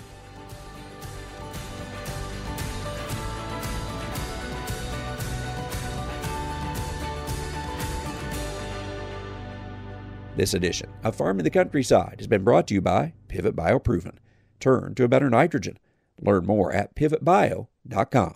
This 10.35 10.53
edition 10.53 10.89
of 11.03 11.15
Farming 11.15 11.43
the 11.43 11.49
Countryside 11.49 12.15
has 12.17 12.27
been 12.27 12.43
brought 12.43 12.67
to 12.67 12.73
you 12.73 12.81
by 12.81 13.13
Pivot 13.27 13.55
Bio 13.55 13.79
Proven. 13.79 14.19
Turn 14.59 14.95
to 14.95 15.03
a 15.03 15.07
better 15.07 15.29
nitrogen. 15.29 15.77
Learn 16.19 16.45
more 16.45 16.71
at 16.71 16.95
pivotbio.com. 16.95 18.35